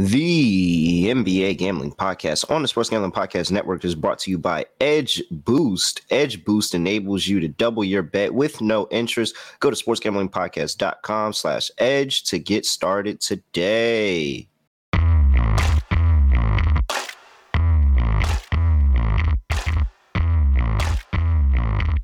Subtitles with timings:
[0.00, 4.64] The NBA Gambling Podcast on the Sports Gambling Podcast Network is brought to you by
[4.80, 6.02] Edge Boost.
[6.10, 9.34] Edge Boost enables you to double your bet with no interest.
[9.58, 14.46] Go to sportsgamblingpodcast.com slash edge to get started today.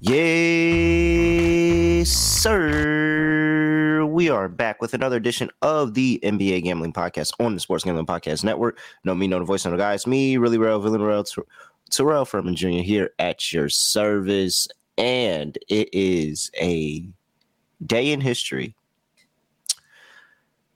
[0.00, 3.23] Yes, sir.
[4.24, 8.06] We are back with another edition of the NBA Gambling Podcast on the Sports Gambling
[8.06, 8.78] Podcast Network.
[9.04, 10.06] No me, no the voice, no the guys.
[10.06, 11.26] Me, really real, villain real,
[11.90, 12.68] Terrell Furman Jr.
[12.68, 14.66] here at your service.
[14.96, 17.06] And it is a
[17.84, 18.74] day in history.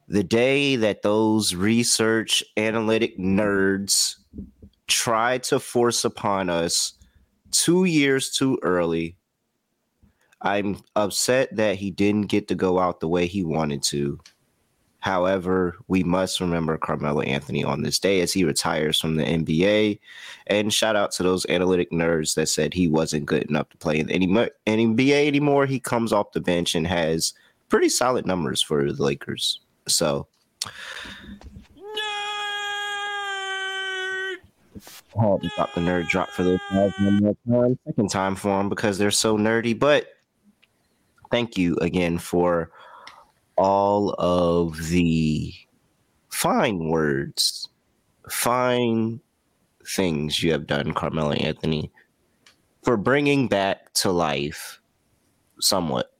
[0.08, 4.16] The day that those research analytic nerds
[4.88, 6.92] tried to force upon us
[7.50, 9.16] two years too early
[10.42, 14.20] I'm upset that he didn't get to go out the way he wanted to.
[15.00, 20.00] However, we must remember Carmelo Anthony on this day as he retires from the NBA.
[20.48, 23.98] And shout out to those analytic nerds that said he wasn't good enough to play
[23.98, 25.66] in the NBA anymore.
[25.66, 27.32] He comes off the bench and has
[27.68, 29.60] pretty solid numbers for the Lakers.
[29.86, 30.26] So,
[35.40, 37.78] to drop the nerd drop for this one more time.
[37.86, 39.78] Second time for him because they're so nerdy.
[39.78, 40.08] But
[41.30, 42.70] thank you again for
[43.56, 45.52] all of the
[46.30, 47.68] fine words,
[48.30, 49.20] fine
[49.86, 51.90] things you have done, Carmelo Anthony,
[52.82, 54.80] for bringing back to life
[55.60, 56.12] somewhat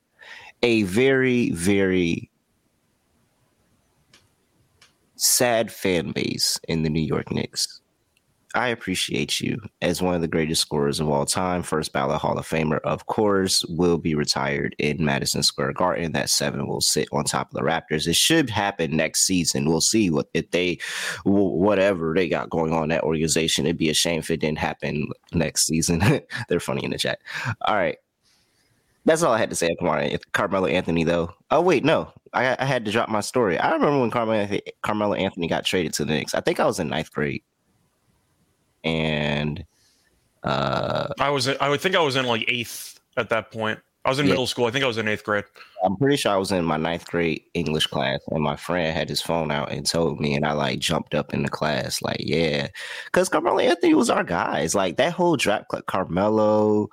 [0.61, 2.29] a very, very
[5.15, 7.78] sad fan base in the New York Knicks.
[8.55, 11.61] I appreciate you as one of the greatest scorers of all time.
[11.61, 16.13] First ballot Hall of Famer, of course, will be retired in Madison Square Garden.
[16.13, 18.07] That seven will sit on top of the Raptors.
[18.07, 19.69] It should happen next season.
[19.69, 20.79] We'll see what if they,
[21.25, 23.67] whatever they got going on that organization.
[23.67, 25.99] It'd be a shame if it didn't happen next season.
[26.49, 27.19] They're funny in the chat.
[27.61, 27.97] All right.
[29.05, 31.33] That's all I had to say on Carmelo Anthony, though.
[31.51, 33.57] Oh wait, no, I, I had to drop my story.
[33.57, 36.35] I remember when Carmelo, Carmelo Anthony got traded to the Knicks.
[36.35, 37.41] I think I was in ninth grade
[38.83, 39.63] and
[40.43, 43.79] uh, I was I would think I was in like eighth at that point.
[44.05, 44.31] I was in yeah.
[44.31, 44.65] middle school.
[44.65, 45.43] I think I was in eighth grade.
[45.83, 49.09] I'm pretty sure I was in my ninth grade English class, and my friend had
[49.09, 52.17] his phone out and told me, and I like jumped up in the class, like,
[52.19, 52.69] yeah,
[53.05, 54.73] because Carmelo Anthony was our guys.
[54.73, 56.89] Like that whole draft, like Carmelo,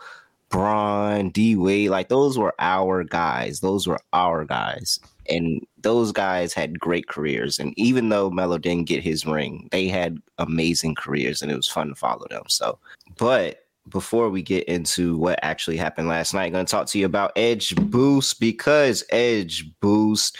[0.48, 3.60] Bron, D Wade, like those were our guys.
[3.60, 4.98] Those were our guys
[5.28, 7.58] and those guys had great careers.
[7.58, 11.68] And even though Melo didn't get his ring, they had amazing careers, and it was
[11.68, 12.44] fun to follow them.
[12.48, 12.78] So,
[13.18, 16.98] but before we get into what actually happened last night, I'm going to talk to
[16.98, 20.36] you about Edge Boost because Edge Boost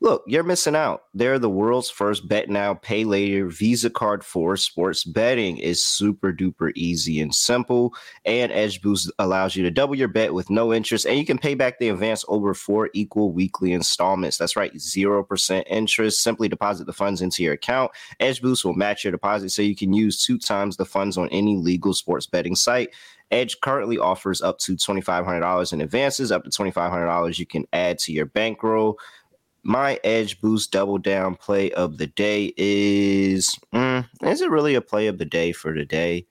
[0.00, 1.04] Look, you're missing out.
[1.14, 6.32] They're the world's first bet now, pay later Visa card for sports betting is super
[6.32, 7.94] duper easy and simple.
[8.24, 11.38] And Edge Boost allows you to double your bet with no interest, and you can
[11.38, 14.36] pay back the advance over four equal weekly installments.
[14.36, 16.22] That's right, 0% interest.
[16.22, 17.90] Simply deposit the funds into your account.
[18.20, 21.28] Edge Boost will match your deposit so you can use two times the funds on
[21.30, 22.90] any legal sports betting site.
[23.30, 28.12] Edge currently offers up to $2,500 in advances, up to $2,500 you can add to
[28.12, 28.98] your bankroll
[29.66, 34.80] my edge boost double down play of the day is mm, is it really a
[34.80, 36.24] play of the day for today?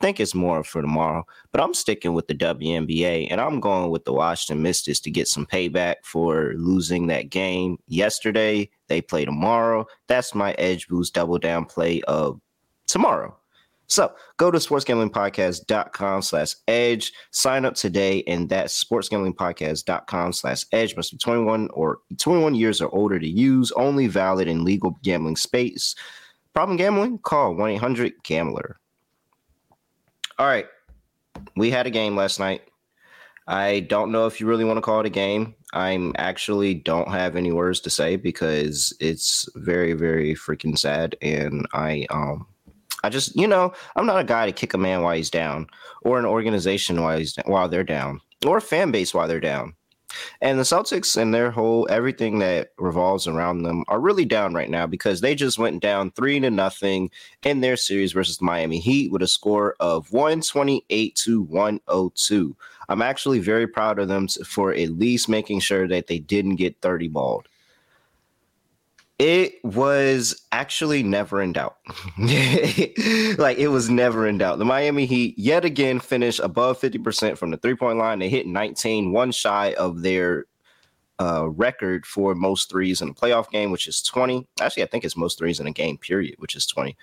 [0.00, 3.90] I think it's more for tomorrow, but I'm sticking with the WNBA and I'm going
[3.90, 8.68] with the Washington Mystics to get some payback for losing that game yesterday.
[8.88, 9.86] They play tomorrow.
[10.08, 12.40] That's my edge boost double down play of
[12.86, 13.38] tomorrow.
[13.92, 17.12] So go to sportsgamblingpodcast.com slash edge.
[17.30, 20.96] Sign up today, and that's sportsgamblingpodcast.com slash edge.
[20.96, 23.70] Must be 21 or 21 years or older to use.
[23.72, 25.94] Only valid in legal gambling space.
[26.54, 27.18] Problem gambling?
[27.18, 28.78] Call 1 800 Gambler.
[30.38, 30.68] All right.
[31.54, 32.62] We had a game last night.
[33.46, 35.54] I don't know if you really want to call it a game.
[35.74, 41.14] I'm actually don't have any words to say because it's very, very freaking sad.
[41.20, 42.46] And I um
[43.02, 45.66] I just, you know, I'm not a guy to kick a man while he's down,
[46.02, 49.74] or an organization while he's while they're down, or a fan base while they're down.
[50.40, 54.70] And the Celtics and their whole everything that revolves around them are really down right
[54.70, 57.10] now because they just went down three to nothing
[57.44, 62.56] in their series versus Miami Heat with a score of 128 to 102.
[62.88, 66.80] I'm actually very proud of them for at least making sure that they didn't get
[66.82, 67.48] 30 balled.
[69.18, 71.76] It was actually never in doubt.
[72.18, 74.58] like it was never in doubt.
[74.58, 78.18] The Miami Heat yet again finished above 50% from the three point line.
[78.18, 80.46] They hit 19, one shy of their
[81.20, 84.46] uh, record for most threes in a playoff game, which is 20.
[84.60, 86.96] Actually, I think it's most threes in a game, period, which is 20.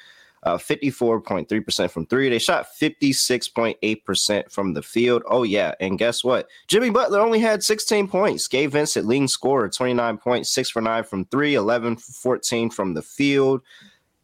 [0.43, 2.29] Uh, 54.3% from three.
[2.29, 5.23] They shot 56.8% from the field.
[5.27, 5.73] Oh, yeah.
[5.79, 6.47] And guess what?
[6.67, 8.47] Jimmy Butler only had 16 points.
[8.47, 12.93] Gabe Vincent, leading scorer, 29 points, 6 for 9 from three, 11 for 14 from
[12.93, 13.61] the field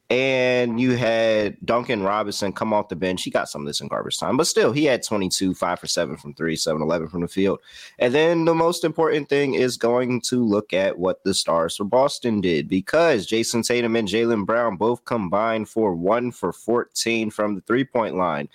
[0.10, 3.24] and you had Duncan Robinson come off the bench.
[3.24, 5.88] He got some of this in garbage time, but still, he had 22, 5 for
[5.88, 7.60] 7 from 3, 7 11 from the field.
[7.98, 11.86] And then the most important thing is going to look at what the stars for
[11.86, 17.56] Boston did because Jayson Tatum and Jaylen Brown both combined for 1 for 14 from
[17.56, 18.48] the three point line.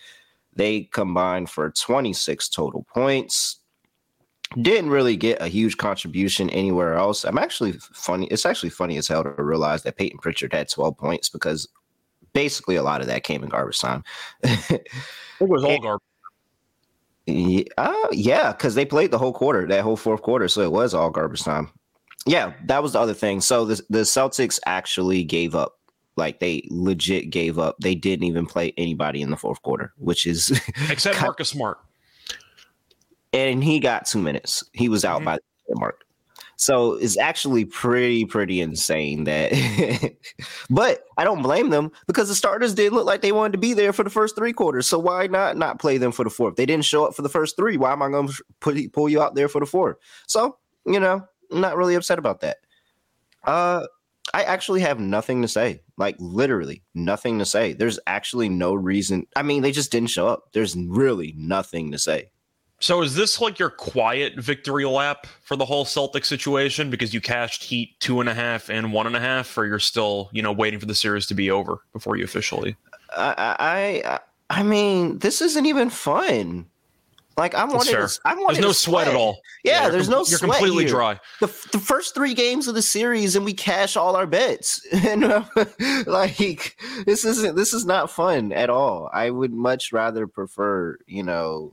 [0.55, 3.60] They combined for 26 total points
[4.61, 7.25] didn't really get a huge contribution anywhere else.
[7.25, 8.27] I'm actually funny.
[8.27, 11.69] It's actually funny as hell to realize that Payton Pritchard had 12 points because
[12.33, 14.03] basically a lot of that came in garbage time.
[14.43, 14.89] it
[15.41, 16.05] was all garbage.
[17.27, 20.73] Yeah, uh, yeah, because they played the whole quarter, that whole fourth quarter, so it
[20.73, 21.71] was all garbage time.
[22.27, 23.41] Yeah, that was the other thing.
[23.41, 25.77] So the the Celtics actually gave up.
[26.17, 27.77] Like they legit gave up.
[27.81, 30.61] They didn't even play anybody in the fourth quarter, which is
[30.91, 31.79] except Marcus Smart
[33.33, 34.65] and he got two minutes.
[34.73, 35.27] He was out mm-hmm.
[35.27, 35.39] by
[35.69, 36.05] the mark.
[36.57, 40.15] So it's actually pretty, pretty insane that.
[40.71, 43.73] but I don't blame them because the starters didn't look like they wanted to be
[43.73, 44.87] there for the first three quarters.
[44.87, 46.57] So why not not play them for the fourth?
[46.57, 47.79] They didn't show up for the first three.
[47.79, 49.97] Why am I going to pull you out there for the fourth?
[50.27, 52.59] So you know, I'm not really upset about that.
[53.45, 53.87] Uh,
[54.35, 55.81] I actually have nothing to say.
[55.97, 57.73] Like literally nothing to say.
[57.73, 59.27] There's actually no reason.
[59.35, 60.53] I mean, they just didn't show up.
[60.53, 62.31] There's really nothing to say.
[62.81, 67.21] So is this like your quiet victory lap for the whole Celtic situation because you
[67.21, 70.43] cashed Heat two and a half and one and a half, or you're still you
[70.43, 72.77] know waiting for the series to be over before you officially?
[73.17, 76.67] I I I mean this isn't even fun.
[77.37, 78.57] Like I wanted, to, I wanted.
[78.57, 79.05] There's no sweat.
[79.05, 79.09] sweat.
[79.09, 79.41] at all.
[79.65, 80.25] Yeah, yeah there's com- no.
[80.27, 80.93] You're completely here.
[80.93, 81.21] dry.
[81.41, 84.85] The, the first three games of the series, and we cash all our bets.
[84.93, 85.45] and uh,
[86.07, 87.57] like this isn't.
[87.57, 89.09] This is not fun at all.
[89.13, 91.73] I would much rather prefer, you know,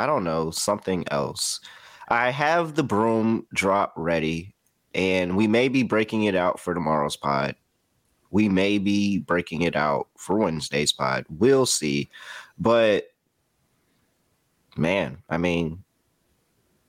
[0.00, 1.60] I don't know, something else.
[2.08, 4.54] I have the broom drop ready,
[4.94, 7.54] and we may be breaking it out for tomorrow's pod.
[8.30, 11.26] We may be breaking it out for Wednesday's pod.
[11.28, 12.08] We'll see.
[12.58, 13.08] But
[14.74, 15.84] man, I mean,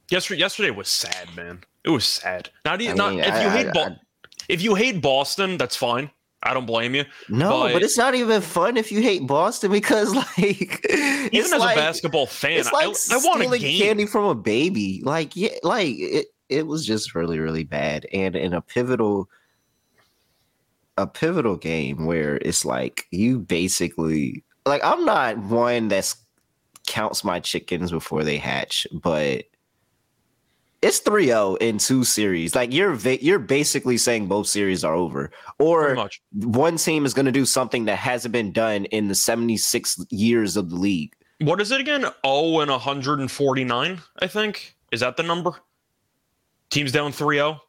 [0.09, 1.65] yesterday yesterday was sad, man.
[1.83, 2.49] It was sad.
[2.63, 3.95] Not, I mean, not if you I, hate I,
[4.47, 6.09] if you hate Boston, that's fine.
[6.43, 7.05] I don't blame you.
[7.29, 10.85] No, but, but, it's not even fun if you hate Boston because, like,
[11.31, 13.79] even as like, a basketball fan, it's like I, I want a game.
[13.79, 15.01] candy from a baby.
[15.03, 19.29] Like, yeah, like it, it was just really, really bad, and in a pivotal,
[20.97, 26.15] a pivotal game where it's like you basically, like, I'm not one that's
[26.87, 29.45] counts my chickens before they hatch, but
[30.81, 32.55] it's 3-0 in two series.
[32.55, 37.31] Like you're you're basically saying both series are over, or one team is going to
[37.31, 41.13] do something that hasn't been done in the 76 years of the league.
[41.39, 42.05] What is it again?
[42.23, 44.01] Oh, and 149.
[44.19, 45.53] I think is that the number.
[46.69, 47.59] Teams down 3-0.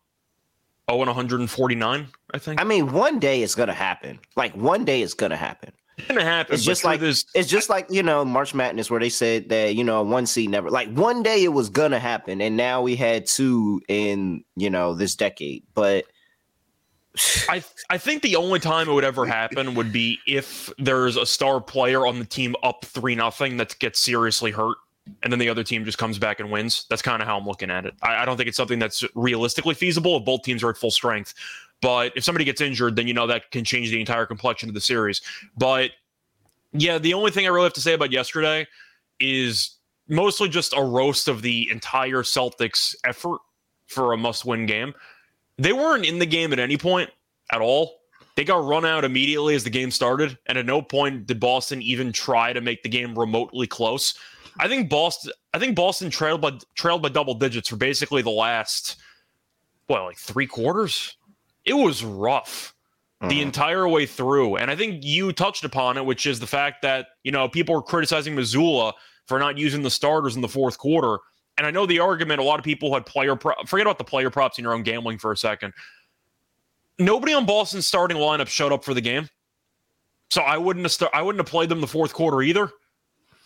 [0.88, 2.08] Oh, and 149.
[2.34, 2.60] I think.
[2.60, 4.18] I mean, one day it's going to happen.
[4.36, 5.72] Like one day it's going to happen
[6.08, 6.54] gonna happen.
[6.54, 7.24] It's just like this.
[7.34, 10.50] It's just like you know March Madness, where they said that you know one seed
[10.50, 14.70] never like one day it was gonna happen, and now we had two in you
[14.70, 15.62] know this decade.
[15.74, 16.04] But
[17.48, 21.26] I I think the only time it would ever happen would be if there's a
[21.26, 24.78] star player on the team up three nothing that gets seriously hurt,
[25.22, 26.86] and then the other team just comes back and wins.
[26.88, 27.94] That's kind of how I'm looking at it.
[28.02, 30.90] I, I don't think it's something that's realistically feasible if both teams are at full
[30.90, 31.34] strength.
[31.82, 34.74] But if somebody gets injured, then you know that can change the entire complexion of
[34.74, 35.20] the series.
[35.58, 35.90] But
[36.72, 38.66] yeah, the only thing I really have to say about yesterday
[39.20, 39.76] is
[40.08, 43.40] mostly just a roast of the entire Celtics effort
[43.86, 44.94] for a must win game.
[45.58, 47.10] They weren't in the game at any point
[47.52, 48.00] at all.
[48.36, 51.82] They got run out immediately as the game started, and at no point did Boston
[51.82, 54.14] even try to make the game remotely close.
[54.58, 58.30] I think Boston I think Boston trailed by trailed by double digits for basically the
[58.30, 58.96] last
[59.88, 61.16] well, like three quarters
[61.64, 62.74] it was rough
[63.20, 63.40] the uh-huh.
[63.40, 64.56] entire way through.
[64.56, 67.74] And I think you touched upon it, which is the fact that, you know, people
[67.74, 68.92] were criticizing Mazzulla
[69.26, 71.18] for not using the starters in the fourth quarter.
[71.56, 74.04] And I know the argument, a lot of people had player, pro- forget about the
[74.04, 75.72] player props in your own gambling for a second.
[76.98, 79.28] Nobody on Boston's starting lineup showed up for the game.
[80.30, 82.70] So I wouldn't have, I wouldn't have played them the fourth quarter either.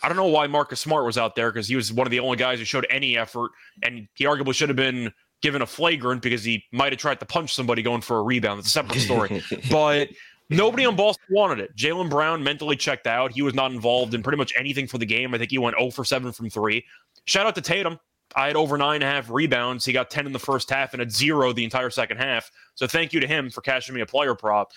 [0.02, 2.20] I don't know why Marcus Smart was out there because he was one of the
[2.20, 3.50] only guys who showed any effort,
[3.82, 5.12] and he arguably should have been
[5.46, 8.58] given a flagrant because he might have tried to punch somebody going for a rebound.
[8.58, 9.44] It's a separate story.
[9.70, 10.08] but
[10.50, 11.76] nobody on Boston wanted it.
[11.76, 13.30] Jaylen Brown mentally checked out.
[13.30, 15.32] He was not involved in pretty much anything for the game.
[15.34, 16.84] I think he went 0 for 7 from three.
[17.26, 18.00] Shout out to Tatum.
[18.34, 19.84] I had over nine and a half rebounds.
[19.84, 22.50] He got 10 in the first half and at zero the entire second half.
[22.74, 24.72] So thank you to him for cashing me a player prop.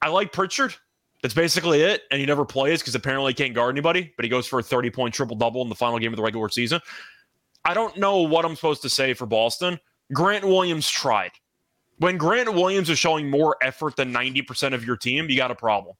[0.00, 0.74] I like Pritchard.
[1.20, 2.04] That's basically it.
[2.10, 4.62] And he never plays because apparently he can't guard anybody, but he goes for a
[4.62, 6.80] 30 point triple double in the final game of the regular season.
[7.64, 9.78] I don't know what I'm supposed to say for Boston.
[10.12, 11.32] Grant Williams tried.
[11.98, 15.54] When Grant Williams is showing more effort than 90% of your team, you got a
[15.54, 15.94] problem.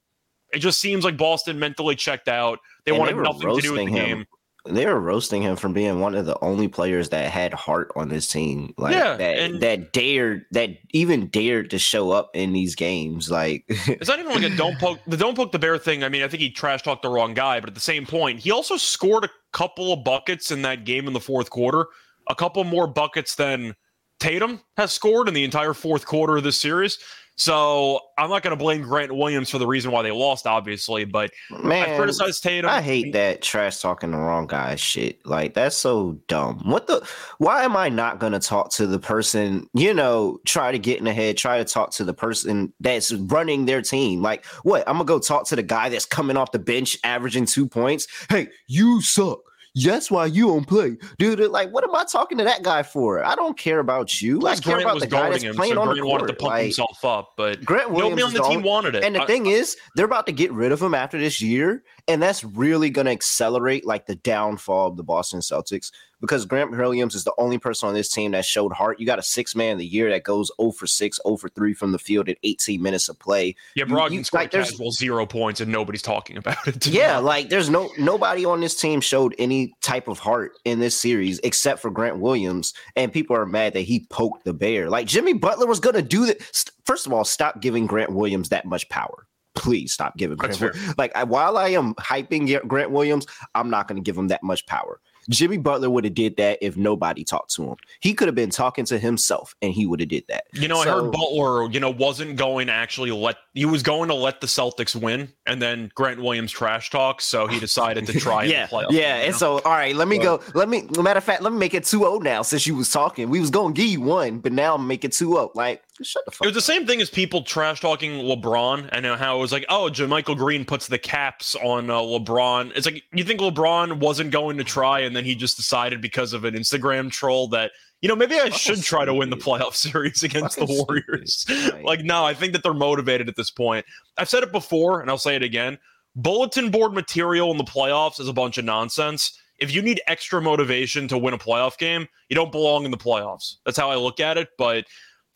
[0.53, 2.59] It just seems like Boston mentally checked out.
[2.85, 4.19] They And wanted they nothing to do with the him.
[4.19, 4.27] game.
[4.65, 8.09] They were roasting him from being one of the only players that had heart on
[8.09, 8.73] this team.
[8.79, 13.29] Like Yeah, that and- that dared that even dared to show up in these games.
[13.31, 16.05] Like It's not even like a don't poke the don't poke the bear thing.
[16.05, 18.39] I mean, I think he trash talked the wrong guy, but at the same point,
[18.39, 21.87] he also scored a couple of buckets in that game in the fourth quarter.
[22.29, 23.75] A couple more buckets than
[24.21, 26.99] Tatum has scored in the entire fourth quarter of this series.
[27.43, 31.05] So I'm not going to blame Grant Williams for the reason why they lost, obviously,
[31.05, 32.71] but I man, criticized Tatum.
[32.71, 35.27] I hate that trash talking the wrong guy shit.
[35.27, 36.61] Like that's so dumb.
[36.65, 37.05] What the?
[37.39, 39.69] Why am I not gonna talk to the person?
[39.75, 41.37] You know, try to get in the head.
[41.37, 44.23] Try to talk to the person that's running their team.
[44.23, 44.87] Like what?
[44.87, 48.07] I'm gonna go talk to the guy that's coming off the bench, averaging two points.
[48.29, 49.41] Hey, you suck.
[49.75, 51.41] That's why you don't play, dude.
[51.51, 53.25] Like, what am I talking to that guy for?
[53.25, 54.37] I don't care about you.
[54.37, 56.21] I Plus, care Grant about the guy that's him, playing so on the Grant court.
[56.21, 58.95] wanted to pump Like, himself up, but Grant Williams nobody on the the team wanted
[58.97, 59.05] it.
[59.05, 61.85] and the I- thing is, they're about to get rid of him after this year,
[62.09, 65.91] and that's really going to accelerate like the downfall of the Boston Celtics
[66.21, 69.01] because Grant Williams is the only person on this team that showed heart.
[69.01, 71.49] You got a six man of the year that goes 0 for 6, 0 for
[71.49, 73.57] 3 from the field at 18 minutes of play.
[73.75, 76.87] yeah, Brogdon you- scored like, there's- casual zero points, and nobody's talking about it.
[76.87, 80.97] Yeah, like there's no nobody on this team showed any type of heart in this
[80.97, 84.89] series except for Grant Williams, and people are mad that he poked the bear.
[84.91, 86.41] Like Jimmy Butler was going to do that.
[86.85, 89.27] First of all, stop giving Grant Williams that much power.
[89.55, 90.61] Please stop giving Grant.
[90.99, 94.43] Like I, while I am hyping Grant Williams, I'm not going to give him that
[94.43, 95.01] much power.
[95.31, 97.77] Jimmy Butler would have did that if nobody talked to him.
[98.01, 100.45] He could have been talking to himself, and he would have did that.
[100.53, 104.09] You know, I heard Butler, you know, wasn't going to actually let he was going
[104.09, 108.19] to let the Celtics win, and then Grant Williams trash talk, so he decided to
[108.19, 108.91] try yeah, playoffs.
[108.91, 109.17] yeah.
[109.17, 109.39] And know?
[109.39, 110.41] so, all right, let me go.
[110.55, 112.91] Let me, matter of fact, let me make it 2 0 now since you was
[112.91, 113.31] talking.
[113.31, 115.53] We was going to give you one, but now I'm making 2 0.
[115.55, 119.07] Like, shut the It fuck was the same thing as people trash talking LeBron and
[119.07, 122.73] how it was like, oh, Michael Green puts the caps on uh, LeBron.
[122.75, 126.33] It's like you think LeBron wasn't going to try, and then he just decided because
[126.33, 129.37] of an Instagram troll that you know maybe I Fucking should try to win the
[129.37, 131.47] playoff series against Fucking the Warriors.
[131.83, 133.85] Like, no, I think that they're motivated at this point.
[134.19, 135.79] I've said it before, and I'll say it again.
[136.17, 139.39] Bulletin board material in the playoffs is a bunch of nonsense.
[139.59, 142.97] If you need extra motivation to win a playoff game, you don't belong in the
[142.97, 143.57] playoffs.
[143.65, 144.49] That's how I look at it.
[144.59, 144.87] But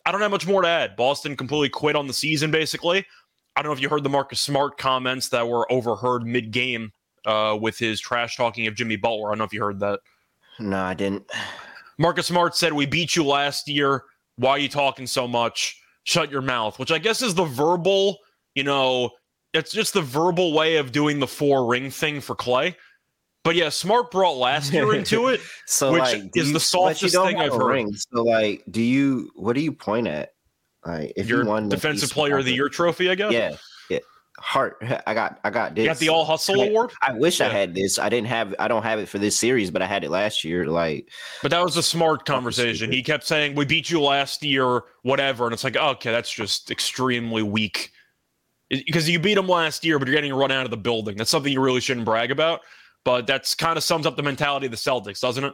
[0.07, 0.95] I don't have much more to add.
[0.95, 3.05] Boston completely quit on the season, basically.
[3.57, 6.93] I don't know if you heard the Marcus Smart comments that were overheard mid game
[7.25, 9.27] uh, with his trash talking of Jimmy Butler.
[9.27, 9.99] I don't know if you heard that.
[10.59, 11.29] No, I didn't.
[11.97, 14.05] Marcus Smart said, We beat you last year.
[14.37, 15.77] Why are you talking so much?
[16.05, 18.19] Shut your mouth, which I guess is the verbal,
[18.55, 19.09] you know,
[19.53, 22.75] it's just the verbal way of doing the four ring thing for Klay.
[23.47, 25.39] But yeah, Smart brought last year into it.
[25.67, 27.65] So, Which like, is you- the softest thing I've heard.
[27.65, 27.93] ring.
[27.95, 30.33] So, like, do you, what do you point at?
[30.85, 33.31] Like, if Your you won defensive player of the year trophy, I guess.
[33.31, 33.55] Yeah.
[33.89, 33.99] Yeah.
[34.37, 34.83] Heart.
[35.07, 35.83] I got, I got this.
[35.83, 37.97] You got the All Hustle I- Award, I wish I had this.
[37.97, 40.43] I didn't have, I don't have it for this series, but I had it last
[40.43, 40.65] year.
[40.67, 41.09] Like,
[41.41, 42.91] but that was a smart conversation.
[42.91, 45.45] He kept saying, We beat you last year, whatever.
[45.45, 47.91] And it's like, okay, that's just extremely weak.
[48.69, 51.15] Because you beat him last year, but you're getting run out of the building.
[51.15, 52.59] That's something you really shouldn't brag about.
[53.07, 55.53] But that's kind of sums up the mentality of the Celtics, doesn't it?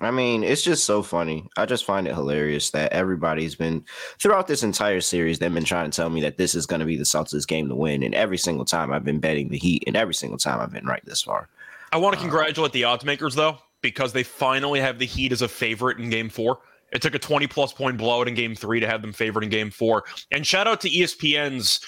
[0.00, 1.48] I mean, it's just so funny.
[1.56, 3.84] I just find it hilarious that everybody's been
[4.18, 5.38] throughout this entire series.
[5.38, 7.68] They've been trying to tell me that this is going to be the Celtics game
[7.68, 10.58] to win, and every single time I've been betting the Heat, and every single time
[10.58, 11.48] I've been right this far.
[11.92, 15.42] I want to congratulate the odds makers though, because they finally have the Heat as
[15.42, 16.58] a favorite in Game Four.
[16.92, 19.50] It took a 20 plus point blowout in Game Three to have them favored in
[19.50, 20.02] Game Four.
[20.32, 21.78] And shout out to ESPN's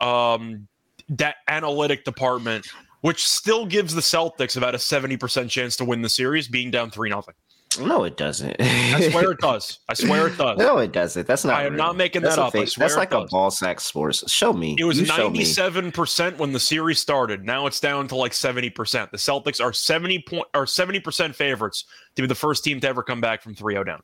[0.00, 0.68] um,
[1.08, 2.68] that analytic department,
[3.04, 6.70] which still gives the Celtics about a 70 percent chance to win the series, being
[6.70, 7.34] down three nothing.
[7.78, 8.56] No, it doesn't.
[8.58, 9.80] I swear it does.
[9.90, 10.56] I swear it does.
[10.58, 11.26] no, it doesn't.
[11.26, 11.54] That's not.
[11.54, 11.84] I am real.
[11.84, 12.54] not making That's that up.
[12.54, 14.30] I swear That's like a ball sack sports.
[14.32, 14.74] Show me.
[14.78, 15.40] It was show me.
[15.40, 17.44] 97% when the series started.
[17.44, 19.10] Now it's down to like 70%.
[19.10, 21.84] The Celtics are 70 point are 70% favorites
[22.16, 24.02] to be the first team to ever come back from 3-0 down.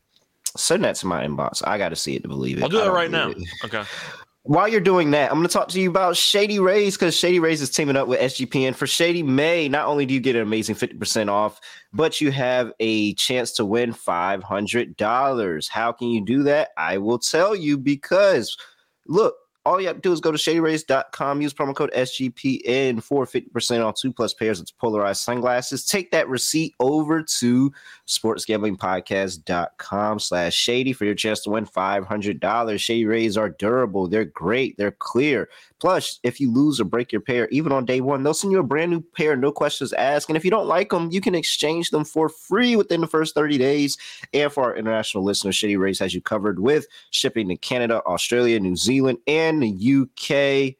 [0.59, 1.66] Send that to my inbox.
[1.66, 2.64] I got to see it to believe it.
[2.64, 3.30] I'll do that right now.
[3.30, 3.38] it.
[3.64, 3.83] Okay.
[4.44, 7.38] While you're doing that, I'm going to talk to you about Shady Rays because Shady
[7.38, 9.68] Rays is teaming up with SGPN for Shady May.
[9.68, 11.61] Not only do you get an amazing 50% off,
[11.92, 15.68] but you have a chance to win $500.
[15.68, 16.70] How can you do that?
[16.78, 18.56] I will tell you because
[19.06, 19.35] look,
[19.66, 23.84] all you have to do is go to shadyrays.com, use promo code SGPN for 50%
[23.84, 25.84] on two plus pairs of polarized sunglasses.
[25.84, 27.70] Take that receipt over to
[28.06, 32.80] sportsgamblingpodcast.com slash shady for your chance to win $500.
[32.80, 34.08] Shady Rays are durable.
[34.08, 34.78] They're great.
[34.78, 35.50] They're clear.
[35.80, 38.58] Plus, if you lose or break your pair, even on day one, they'll send you
[38.58, 40.28] a brand new pair, no questions asked.
[40.28, 43.34] And if you don't like them, you can exchange them for free within the first
[43.34, 43.96] 30 days.
[44.34, 48.60] And for our international listeners, Shady Rays has you covered with shipping to Canada, Australia,
[48.60, 50.76] New Zealand, and the UK.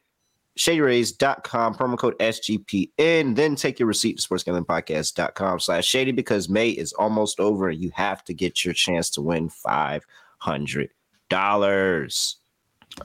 [0.59, 3.35] ShadyRays.com, promo code SGPN.
[3.35, 7.89] Then take your receipt to sportsgamblingpodcast.com slash shady because May is almost over and you
[7.95, 10.01] have to get your chance to win $500.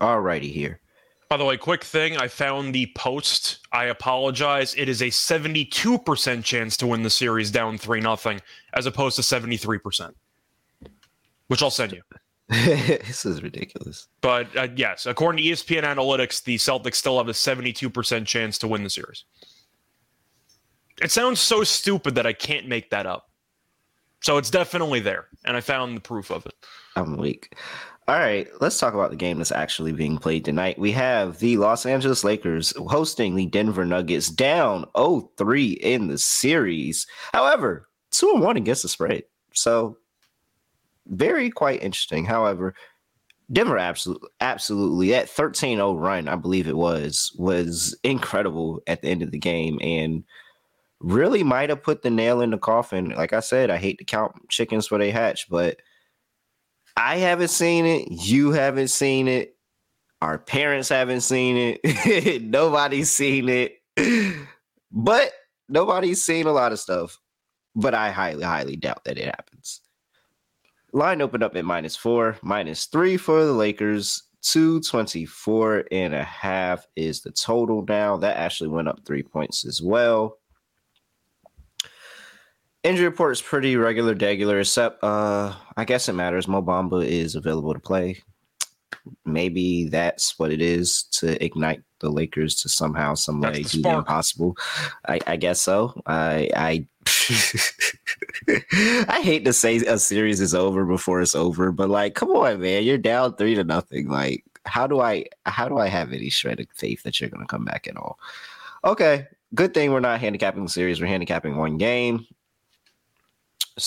[0.01, 0.81] Alrighty here.
[1.29, 3.59] By the way, quick thing I found the post.
[3.73, 4.75] I apologize.
[4.77, 8.41] It is a 72% chance to win the series down 3 nothing,
[8.75, 10.13] as opposed to 73%,
[11.49, 12.03] which I'll send you.
[12.49, 14.07] this is ridiculous.
[14.21, 18.69] But uh, yes, according to ESPN Analytics, the Celtics still have a 72% chance to
[18.69, 19.25] win the series.
[21.03, 23.31] It sounds so stupid that I can't make that up.
[24.23, 26.55] So it's definitely there, and I found the proof of it.
[26.95, 27.55] I'm weak.
[28.09, 30.79] All right, let's talk about the game that's actually being played tonight.
[30.79, 37.05] We have the Los Angeles Lakers hosting the Denver Nuggets down 0-3 in the series.
[37.33, 39.25] However, 2 and 1 against the spread.
[39.55, 39.99] So
[41.07, 42.25] very quite interesting.
[42.25, 42.77] However,
[43.53, 49.23] Denver absolutely absolutely that 13-0 run, I believe it was, was incredible at the end
[49.23, 50.23] of the game and
[51.01, 53.09] really might have put the nail in the coffin.
[53.17, 55.81] Like I said, I hate to count chickens for they hatch, but
[56.97, 58.09] I haven't seen it.
[58.11, 59.57] You haven't seen it.
[60.23, 62.43] Our parents haven't seen it.
[62.43, 63.79] nobody's seen it.
[64.91, 65.33] But
[65.69, 67.19] nobody's seen a lot of stuff.
[67.75, 69.83] But I highly, highly doubt that it happens.
[70.93, 74.23] Line opened up at minus four, minus three for the Lakers.
[74.43, 78.17] 224 and a half is the total now.
[78.17, 80.39] That actually went up three points as well.
[82.87, 86.47] Injury report is pretty regular, regular, except uh I guess it matters.
[86.47, 88.23] Mo Bamba is available to play.
[89.25, 93.91] Maybe that's what it is to ignite the Lakers to somehow, some way do the
[93.91, 94.57] impossible.
[95.09, 96.01] I, I guess so.
[96.07, 96.87] I I
[99.09, 102.61] I hate to say a series is over before it's over, but like, come on,
[102.61, 104.09] man, you're down three to nothing.
[104.09, 107.47] Like, how do I how do I have any shred of faith that you're gonna
[107.47, 108.21] come back at all?
[108.85, 111.01] Okay, good thing we're not handicapping the series.
[111.01, 112.25] We're handicapping one game.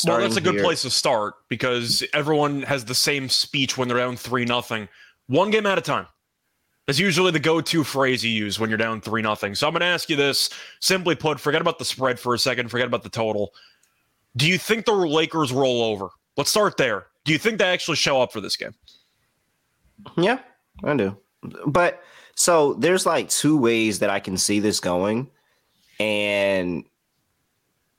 [0.05, 0.63] Well, that's a good here.
[0.63, 4.87] place to start because everyone has the same speech when they're down three nothing.
[5.27, 6.05] One game at a time.
[6.85, 9.53] That's usually the go-to phrase you use when you're down three nothing.
[9.55, 10.49] So I'm going to ask you this:
[10.79, 12.69] simply put, forget about the spread for a second.
[12.69, 13.53] Forget about the total.
[14.37, 16.09] Do you think the Lakers roll over?
[16.37, 17.07] Let's start there.
[17.25, 18.73] Do you think they actually show up for this game?
[20.17, 20.39] Yeah,
[20.83, 21.17] I do.
[21.65, 22.01] But
[22.35, 25.29] so there's like two ways that I can see this going,
[25.99, 26.85] and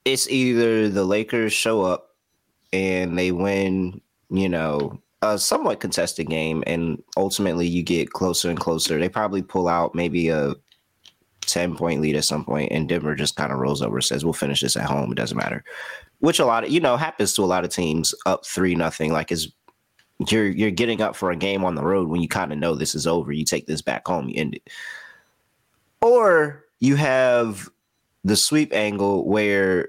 [0.04, 2.16] it's either the Lakers show up
[2.72, 8.58] and they win, you know, a somewhat contested game, and ultimately you get closer and
[8.58, 8.98] closer.
[8.98, 10.54] They probably pull out maybe a
[11.42, 14.32] 10 point lead at some point, and Denver just kind of rolls over, says, We'll
[14.32, 15.12] finish this at home.
[15.12, 15.64] It doesn't matter.
[16.20, 19.12] Which a lot of, you know, happens to a lot of teams up three nothing.
[19.12, 19.52] Like, is
[20.28, 22.74] you're you're getting up for a game on the road when you kind of know
[22.74, 23.32] this is over.
[23.32, 24.68] You take this back home, you end it.
[26.02, 27.68] Or you have
[28.24, 29.88] the sweep angle where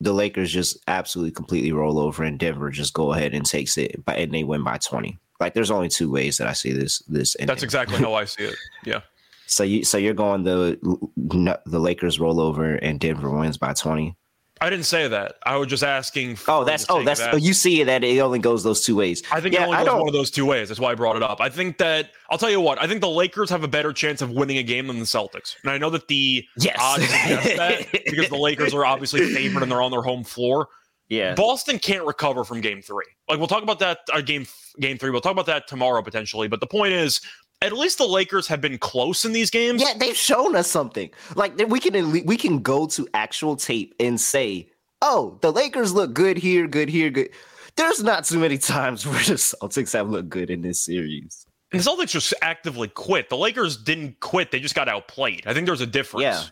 [0.00, 4.04] the Lakers just absolutely completely roll over and Denver just go ahead and takes it
[4.04, 5.18] by and they win by 20.
[5.40, 7.48] Like there's only two ways that I see this this ending.
[7.48, 8.56] That's exactly how I see it.
[8.84, 9.00] Yeah.
[9.46, 10.78] So you so you're going the
[11.66, 14.16] the Lakers roll over and Denver wins by 20.
[14.64, 15.36] I didn't say that.
[15.44, 16.38] I was just asking.
[16.48, 17.34] Oh, that's oh, that's that.
[17.34, 19.22] oh, you see that it only goes those two ways.
[19.30, 20.68] I think yeah, it only goes one of those two ways.
[20.68, 21.38] That's why I brought it up.
[21.42, 22.80] I think that I'll tell you what.
[22.82, 25.56] I think the Lakers have a better chance of winning a game than the Celtics,
[25.62, 26.78] and I know that the yes.
[26.80, 30.68] odds suggest that because the Lakers are obviously favored and they're on their home floor.
[31.10, 33.04] Yeah, Boston can't recover from Game Three.
[33.28, 34.46] Like we'll talk about that uh, game
[34.80, 35.10] Game Three.
[35.10, 36.48] We'll talk about that tomorrow potentially.
[36.48, 37.20] But the point is,
[37.64, 39.82] at least the Lakers have been close in these games.
[39.82, 41.10] Yeah, they've shown us something.
[41.34, 44.68] Like we can we can go to actual tape and say
[45.04, 47.30] oh, the Lakers look good here, good here, good.
[47.76, 51.46] There's not too many times where the Celtics have looked good in this series.
[51.72, 53.28] And the Celtics just actively quit.
[53.28, 55.46] The Lakers didn't quit; they just got outplayed.
[55.46, 56.22] I think there's a difference.
[56.22, 56.44] Yeah.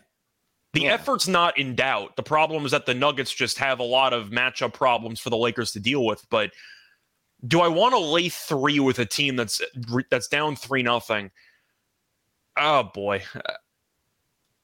[0.73, 0.93] The yeah.
[0.93, 2.15] effort's not in doubt.
[2.15, 5.37] The problem is that the Nuggets just have a lot of matchup problems for the
[5.37, 6.25] Lakers to deal with.
[6.31, 6.51] But
[7.45, 9.61] do I want to lay three with a team that's
[10.09, 11.31] that's down three nothing?
[12.57, 13.23] Oh boy,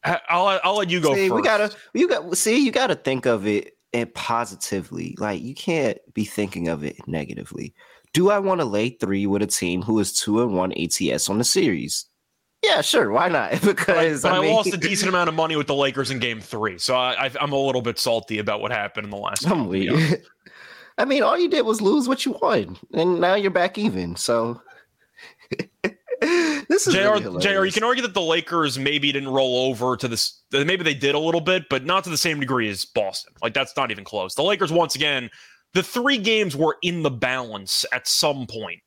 [0.03, 1.35] uh, I'll I'll let you go see, first.
[1.35, 5.15] We gotta you got see you gotta think of it and positively.
[5.19, 7.73] Like you can't be thinking of it negatively.
[8.13, 11.29] Do I want to lay three with a team who is two and one ATS
[11.29, 12.05] on the series?
[12.63, 13.11] Yeah, sure.
[13.11, 13.51] Why not?
[13.61, 16.19] Because but I, I, mean, lost a decent amount of money with the Lakers in
[16.19, 19.17] Game Three, so I, I, I'm a little bit salty about what happened in the
[19.17, 19.45] last.
[19.47, 20.23] I'm weird.
[20.99, 24.17] I mean, all you did was lose what you won, and now you're back even.
[24.17, 24.62] So
[26.21, 26.99] this is Jr.
[26.99, 27.63] really Jr.
[27.63, 30.41] You can argue that the Lakers maybe didn't roll over to this.
[30.51, 33.33] Maybe they did a little bit, but not to the same degree as Boston.
[33.41, 34.35] Like that's not even close.
[34.35, 35.29] The Lakers once again,
[35.73, 38.81] the three games were in the balance at some point.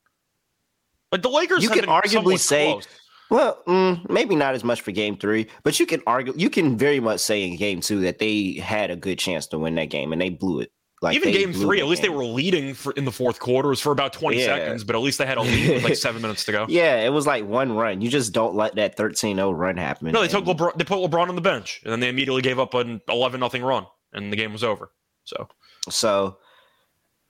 [1.11, 2.87] Like the Lakers, You can arguably say- close.
[3.31, 6.77] Well, mm, maybe not as much for game three, but you can argue, you can
[6.77, 9.87] very much say in game two that they had a good chance to win that
[9.87, 10.71] game and they blew it.
[11.03, 13.69] Like even game three, at least they were leading for in the fourth quarter.
[13.69, 14.47] It was for about 20 Yeah.
[14.47, 16.65] seconds, but at least they had a lead with like seven minutes to go.
[16.69, 18.01] Yeah, it was like one run.
[18.01, 20.13] You just don't let that 13-0 run happen.
[20.13, 20.79] No, they took LeBron.
[20.79, 23.63] They put LeBron on the bench, and then they immediately gave up an 11 nothing
[23.63, 24.93] run, and the game was over.
[25.25, 25.49] So
[25.91, 26.39] So,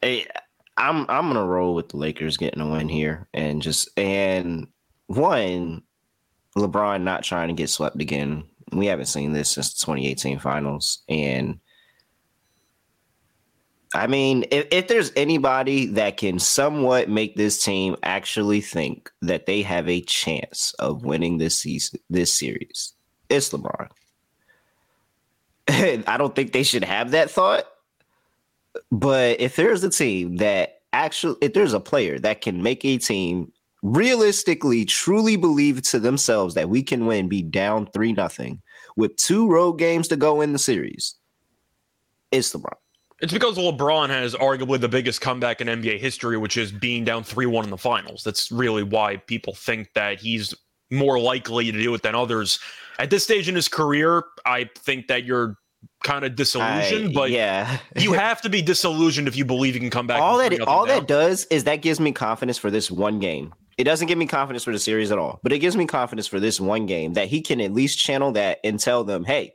[0.03, 0.25] eh,
[0.77, 4.67] I'm I'm gonna roll with the Lakers getting a win here, and just and
[5.07, 5.83] one,
[6.57, 8.45] LeBron not trying to get swept again.
[8.73, 11.59] We haven't seen this since the 2018 Finals, and
[13.95, 19.47] I mean, if, if there's anybody that can somewhat make this team actually think that
[19.47, 22.95] they have a chance of winning this season, this series,
[23.29, 23.89] it's LeBron.
[25.69, 27.65] I don't think they should have that thought.
[28.91, 32.97] But if there's a team that actually, if there's a player that can make a
[32.97, 33.53] team
[33.83, 38.63] realistically, truly believe to themselves that we can win, be down three nothing
[38.97, 41.15] with two road games to go in the series,
[42.31, 42.82] it's LeBron.
[43.23, 47.23] It's because LeBron has arguably the biggest comeback in NBA history, which is being down
[47.25, 48.23] 3 1 in the finals.
[48.25, 50.55] That's really why people think that he's
[50.91, 52.59] more likely to do it than others.
[52.99, 55.57] At this stage in his career, I think that you're
[56.05, 59.81] kind of disillusioned, I- but yeah, you have to be disillusioned if you believe you
[59.81, 60.21] can come back.
[60.21, 60.99] all that all down.
[60.99, 63.55] that does is that gives me confidence for this one game.
[63.79, 66.27] It doesn't give me confidence for the series at all, but it gives me confidence
[66.27, 69.55] for this one game that he can at least channel that and tell them, hey,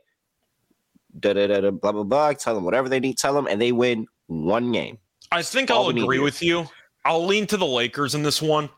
[1.20, 2.32] da da da da blah blah blah.
[2.32, 3.18] Tell them whatever they need.
[3.18, 4.98] Tell them, and they win one game.
[5.30, 6.66] I think all I'll agree with you.
[7.04, 8.68] I'll lean to the Lakers in this one.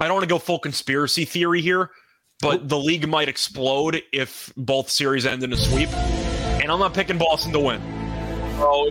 [0.00, 1.90] I don't want to go full conspiracy theory here,
[2.40, 5.88] but the league might explode if both series end in a sweep.
[6.60, 7.80] And I'm not picking Boston to win.
[8.58, 8.90] So,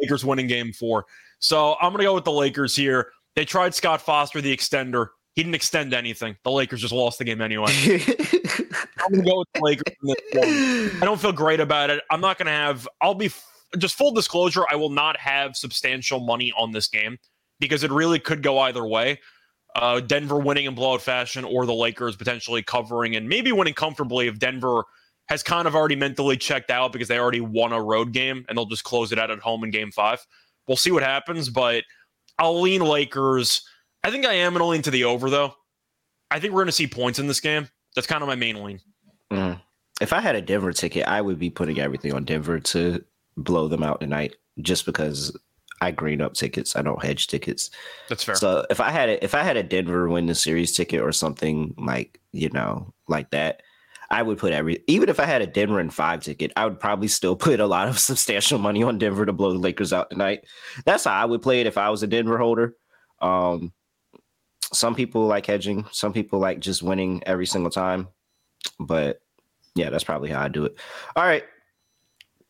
[0.00, 1.06] Lakers winning game four.
[1.38, 3.12] So I'm going to go with the Lakers here.
[3.36, 5.08] They tried Scott Foster, the extender.
[5.34, 6.36] He didn't extend anything.
[6.44, 7.72] The Lakers just lost the game anyway.
[9.00, 10.96] I'm to go with the Lakers.
[11.00, 12.02] I don't feel great about it.
[12.10, 12.88] I'm not to have.
[13.00, 13.30] I'll be
[13.78, 14.64] just full disclosure.
[14.70, 17.18] I will not have substantial money on this game
[17.60, 19.20] because it really could go either way.
[19.74, 24.26] Uh, Denver winning in blowout fashion, or the Lakers potentially covering and maybe winning comfortably
[24.26, 24.84] if Denver
[25.28, 28.58] has kind of already mentally checked out because they already won a road game and
[28.58, 30.26] they'll just close it out at home in Game Five.
[30.68, 31.84] We'll see what happens, but
[32.38, 33.66] I'll lean Lakers.
[34.04, 35.54] I think I am going to lean to the over though.
[36.30, 37.68] I think we're going to see points in this game.
[37.94, 38.80] That's kind of my main lean.
[39.30, 39.60] Mm.
[40.00, 43.04] If I had a Denver ticket, I would be putting everything on Denver to
[43.36, 45.36] blow them out tonight, just because
[45.80, 46.76] I green up tickets.
[46.76, 47.70] I don't hedge tickets.
[48.08, 48.34] That's fair.
[48.36, 51.12] So if I had a, if I had a Denver win the series ticket or
[51.12, 53.62] something like you know like that,
[54.10, 56.78] I would put every even if I had a Denver and five ticket, I would
[56.78, 60.10] probably still put a lot of substantial money on Denver to blow the Lakers out
[60.10, 60.44] tonight.
[60.84, 62.76] That's how I would play it if I was a Denver holder.
[63.20, 63.72] Um,
[64.72, 68.08] some people like hedging, some people like just winning every single time,
[68.80, 69.20] but
[69.74, 70.76] yeah, that's probably how I do it.
[71.16, 71.44] All right.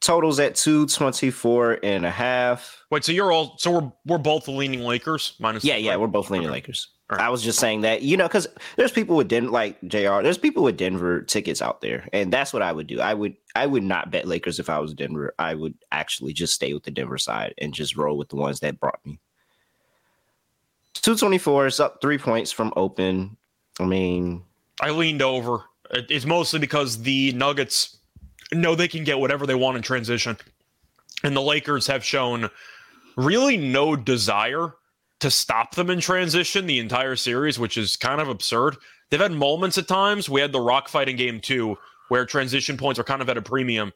[0.00, 2.82] Totals at 224 and a half.
[2.90, 6.28] Wait, so you're all so we're we're both leaning Lakers minus Yeah, yeah, we're both
[6.28, 6.54] leaning Okay.
[6.54, 6.88] Lakers.
[7.10, 7.20] Right.
[7.20, 10.38] I was just saying that, you know, because there's people with Den like JR, there's
[10.38, 12.08] people with Denver tickets out there.
[12.12, 13.00] And that's what I would do.
[13.00, 15.34] I would I would not bet Lakers if I was Denver.
[15.38, 18.60] I would actually just stay with the Denver side and just roll with the ones
[18.60, 19.20] that brought me.
[20.94, 23.36] 224 is up three points from open.
[23.80, 24.42] I mean,
[24.80, 25.64] I leaned over.
[25.90, 27.98] It's mostly because the Nuggets
[28.52, 30.36] know they can get whatever they want in transition.
[31.24, 32.50] And the Lakers have shown
[33.16, 34.74] really no desire
[35.20, 38.76] to stop them in transition the entire series, which is kind of absurd.
[39.10, 40.28] They've had moments at times.
[40.28, 41.78] We had the rock fight in game two
[42.08, 43.92] where transition points are kind of at a premium.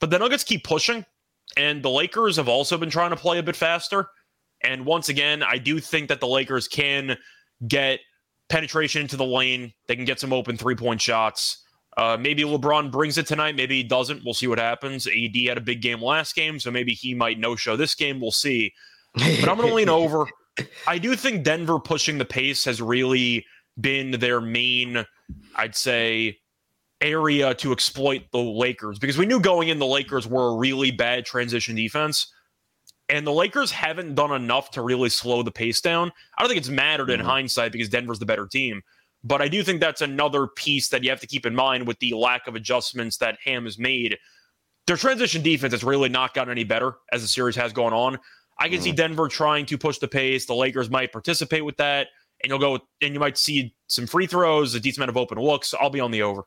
[0.00, 1.04] But the Nuggets keep pushing,
[1.56, 4.08] and the Lakers have also been trying to play a bit faster.
[4.62, 7.16] And once again, I do think that the Lakers can
[7.66, 8.00] get
[8.48, 9.72] penetration into the lane.
[9.86, 11.64] They can get some open three point shots.
[11.96, 13.56] Uh, maybe LeBron brings it tonight.
[13.56, 14.24] Maybe he doesn't.
[14.24, 15.06] We'll see what happens.
[15.06, 18.20] AD had a big game last game, so maybe he might no show this game.
[18.20, 18.72] We'll see.
[19.14, 20.26] But I'm going to lean over.
[20.86, 23.44] I do think Denver pushing the pace has really
[23.80, 25.04] been their main,
[25.56, 26.38] I'd say,
[27.00, 30.90] area to exploit the Lakers because we knew going in the Lakers were a really
[30.90, 32.32] bad transition defense.
[33.10, 36.12] And the Lakers haven't done enough to really slow the pace down.
[36.38, 37.20] I don't think it's mattered mm-hmm.
[37.20, 38.82] in hindsight because Denver's the better team.
[39.24, 41.98] But I do think that's another piece that you have to keep in mind with
[41.98, 44.16] the lack of adjustments that Ham has made.
[44.86, 48.18] Their transition defense has really not gotten any better as the series has gone on.
[48.58, 48.84] I can mm-hmm.
[48.84, 50.46] see Denver trying to push the pace.
[50.46, 52.08] The Lakers might participate with that,
[52.42, 55.38] and you'll go and you might see some free throws, a decent amount of open
[55.38, 55.74] looks.
[55.78, 56.44] I'll be on the over.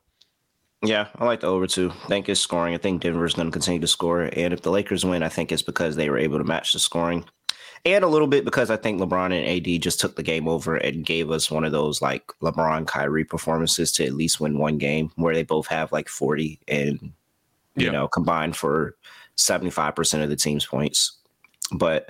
[0.84, 1.92] Yeah, I like the over too.
[2.04, 2.74] I think it's scoring.
[2.74, 5.50] I think Denver's going to continue to score, and if the Lakers win, I think
[5.50, 7.24] it's because they were able to match the scoring
[7.84, 10.76] and a little bit because I think LeBron and AD just took the game over
[10.76, 14.78] and gave us one of those like LeBron Kyrie performances to at least win one
[14.78, 17.12] game where they both have like 40 and
[17.76, 17.90] you yeah.
[17.90, 18.96] know combined for
[19.36, 21.18] 75% of the team's points.
[21.72, 22.08] But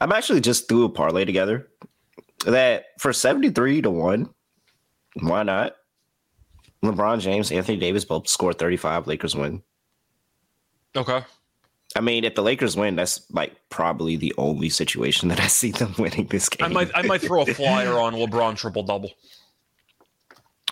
[0.00, 1.68] I'm actually just threw a parlay together
[2.46, 4.28] that for 73 to 1,
[5.20, 5.76] why not?
[6.84, 9.62] LeBron James, Anthony Davis both scored 35, Lakers win.
[10.96, 11.22] Okay.
[11.96, 15.70] I mean, if the Lakers win, that's like probably the only situation that I see
[15.70, 16.64] them winning this game.
[16.64, 19.10] I might I might throw a flyer on LeBron triple double.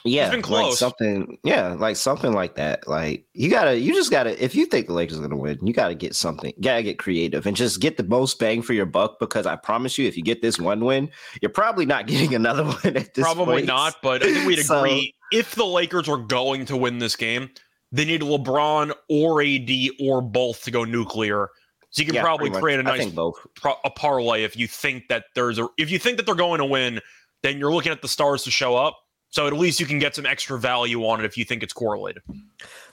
[0.05, 1.39] Yeah, like something.
[1.45, 2.89] Yeah, like something like that.
[2.89, 4.43] Like you gotta, you just gotta.
[4.43, 6.53] If you think the Lakers are gonna win, you gotta get something.
[6.57, 9.21] You gotta get creative and just get the most bang for your buck.
[9.21, 11.09] Because I promise you, if you get this one win,
[11.41, 13.23] you're probably not getting another one at this.
[13.23, 13.67] Probably point.
[13.67, 13.95] not.
[14.03, 17.51] But I think we'd so, agree if the Lakers are going to win this game,
[17.91, 21.49] they need LeBron or AD or both to go nuclear.
[21.91, 23.07] So you can yeah, probably create a nice
[23.55, 26.59] pro- a parlay if you think that there's a if you think that they're going
[26.59, 27.01] to win,
[27.43, 28.99] then you're looking at the stars to show up.
[29.29, 31.73] So at least you can get some extra value on it if you think it's
[31.73, 32.23] correlated.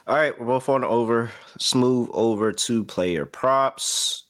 [0.08, 1.32] All right, we're both on over.
[1.60, 4.26] Smooth over to player props.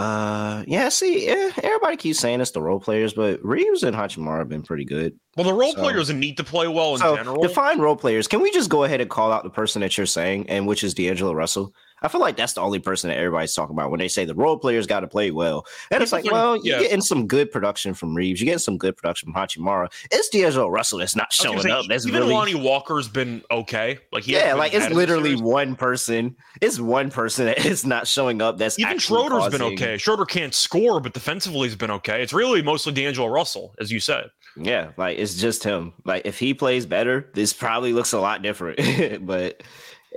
[0.00, 0.88] Uh, yeah.
[0.88, 4.62] See, yeah, everybody keeps saying it's the role players, but Reaves and Hachimura have been
[4.62, 5.18] pretty good.
[5.36, 7.42] Well, the role so, players need to play well in so general.
[7.42, 8.26] Define role players.
[8.26, 10.82] Can we just go ahead and call out the person that you're saying, and which
[10.82, 11.74] is D'Angelo Russell?
[12.02, 14.34] I feel like that's the only person that everybody's talking about when they say the
[14.34, 15.66] role players got to play well.
[15.90, 16.82] And it's like, well, you're yeah.
[16.82, 18.40] getting some good production from Reaves.
[18.40, 19.92] You're getting some good production from Hachimura.
[20.10, 21.86] It's D'Angelo Russell that's not showing say, up.
[21.88, 22.34] That's even really...
[22.34, 23.98] Lonnie Walker's been okay.
[24.12, 26.36] Like yeah, like it's literally one person.
[26.60, 28.58] It's one person that is not showing up.
[28.58, 29.58] That's even Schroeder's causing...
[29.58, 29.98] been okay.
[29.98, 32.22] Schroeder can't score, but defensively he's been okay.
[32.22, 34.30] It's really mostly D'Angelo Russell, as you said.
[34.56, 35.92] Yeah, like it's just him.
[36.04, 38.78] Like if he plays better, this probably looks a lot different.
[39.26, 39.62] but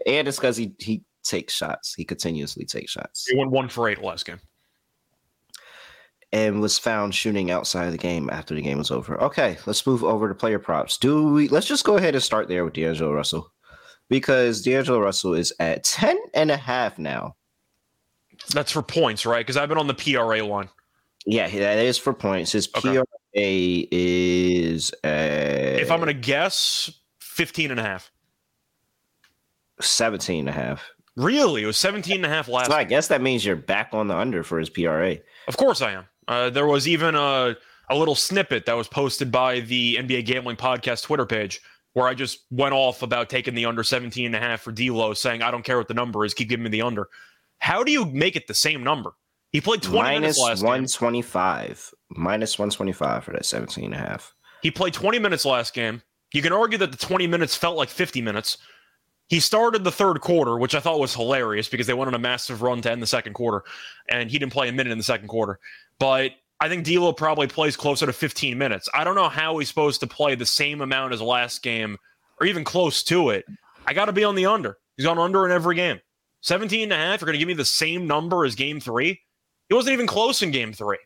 [0.05, 1.93] and it's because he he takes shots.
[1.93, 3.27] He continuously takes shots.
[3.27, 4.39] He went one for eight last game.
[6.31, 9.21] And was found shooting outside of the game after the game was over.
[9.21, 10.97] Okay, let's move over to player props.
[10.97, 13.51] Do we let's just go ahead and start there with D'Angelo Russell.
[14.09, 17.35] Because D'Angelo Russell is at 10 and a half now.
[18.49, 19.45] That's for points, right?
[19.45, 20.69] Because I've been on the PRA one.
[21.25, 22.51] Yeah, that is for points.
[22.51, 22.97] His okay.
[22.97, 23.05] PRA
[23.35, 28.11] is uh, if I'm gonna guess 15 and a half.
[29.81, 30.89] 17 and a half.
[31.15, 31.63] Really?
[31.63, 32.67] It was 17 and a half last.
[32.67, 35.17] So I guess that means you're back on the under for his PRA.
[35.47, 36.05] Of course I am.
[36.27, 37.55] Uh, there was even a,
[37.89, 41.61] a little snippet that was posted by the NBA Gambling Podcast Twitter page
[41.93, 45.13] where I just went off about taking the under 17 and a half for D'Lo,
[45.13, 47.07] saying, I don't care what the number is, keep giving me the under.
[47.59, 49.11] How do you make it the same number?
[49.51, 51.67] He played 20 Minus minutes last 125.
[51.67, 52.23] Game.
[52.23, 54.33] Minus 125 for that 17 and a half.
[54.63, 56.01] He played 20 minutes last game.
[56.33, 58.57] You can argue that the 20 minutes felt like 50 minutes.
[59.29, 62.19] He started the third quarter, which I thought was hilarious because they went on a
[62.19, 63.63] massive run to end the second quarter,
[64.09, 65.59] and he didn't play a minute in the second quarter.
[65.97, 68.89] But I think D'Lo probably plays closer to 15 minutes.
[68.93, 71.97] I don't know how he's supposed to play the same amount as last game,
[72.39, 73.45] or even close to it.
[73.85, 74.77] I got to be on the under.
[74.97, 75.99] He's gone under in every game.
[76.41, 77.21] 17 and a half.
[77.21, 79.21] You're going to give me the same number as game three.
[79.69, 80.99] He wasn't even close in game three.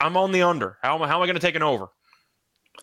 [0.00, 0.78] I'm on the under.
[0.82, 1.88] How, how am I going to take an over?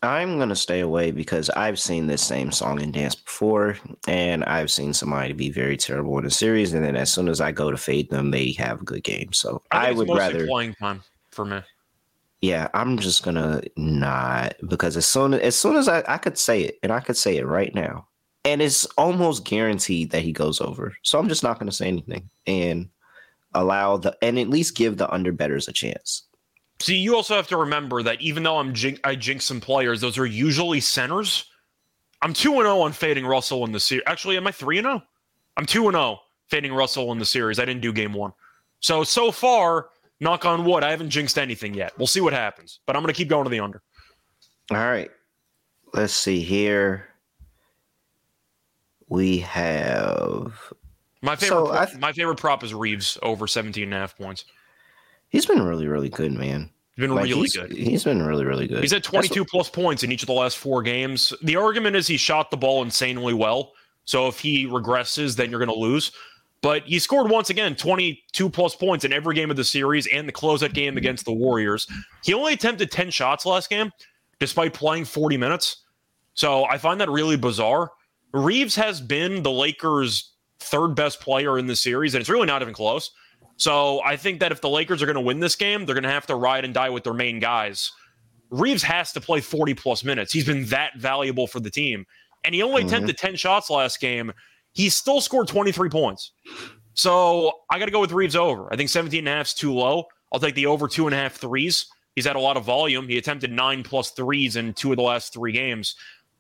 [0.04, 3.78] I'm gonna stay away because I've seen this same song and dance before,
[4.08, 7.42] and I've seen somebody be very terrible in a series, and then as soon as
[7.42, 9.34] I go to fade them, they have a good game.
[9.34, 11.62] So I, I would rather playing time for me.
[12.42, 16.62] Yeah, I'm just gonna not because as soon as soon as I, I could say
[16.62, 18.08] it, and I could say it right now,
[18.44, 20.96] and it's almost guaranteed that he goes over.
[21.02, 22.90] So I'm just not gonna say anything and
[23.56, 26.25] allow the and at least give the under betters a chance.
[26.86, 30.02] See, you also have to remember that even though I'm jin- I jinx some players,
[30.02, 31.46] those are usually centers.
[32.22, 34.04] I'm 2 0 on fading Russell in the series.
[34.06, 35.02] Actually, am I 3 0?
[35.58, 37.58] I'm 2 0 fading Russell in the series.
[37.58, 38.34] I didn't do game one.
[38.82, 41.92] So, so far, knock on wood, I haven't jinxed anything yet.
[41.98, 43.82] We'll see what happens, but I'm going to keep going to the under.
[44.70, 45.10] All right.
[45.92, 47.08] Let's see here.
[49.10, 50.54] We have.
[51.24, 54.46] My favorite, so th- my favorite prop is Reaves over 17 and a half points.
[55.30, 56.70] He's been really, really good, man.
[56.96, 57.72] He's been like, really he's, good.
[57.74, 58.82] He's been really, really good.
[58.82, 61.34] He's at 22 what, plus points in each of the last four games.
[61.44, 63.74] The argument is he shot the ball insanely well.
[64.06, 66.12] So if he regresses, then you're going to lose.
[66.62, 70.28] But he scored once again 22 plus points in every game of the series and
[70.28, 71.86] the closeout game against the Warriors.
[72.24, 73.92] He only attempted 10 shots last game,
[74.40, 75.84] despite playing 40 minutes.
[76.34, 77.92] So I find that really bizarre.
[78.34, 82.62] Reaves has been the Lakers' third best player in the series, and it's really not
[82.62, 83.12] even close.
[83.58, 86.04] So I think that if the Lakers are going to win this game, they're going
[86.04, 87.92] to have to ride and die with their main guys.
[88.50, 90.34] Reaves has to play 40 plus minutes.
[90.34, 92.06] He's been that valuable for the team.
[92.44, 92.90] And he only mm-hmm.
[92.90, 94.32] attempted 10 shots last game.
[94.74, 96.32] He still scored 23 points.
[96.94, 98.72] So I got to go with Reaves over.
[98.72, 100.06] I think 17 and a half is too low.
[100.32, 101.88] I'll take the over two and a half threes.
[102.16, 103.08] He's had a lot of volume.
[103.08, 105.96] He attempted nine plus threes in two of the last three games.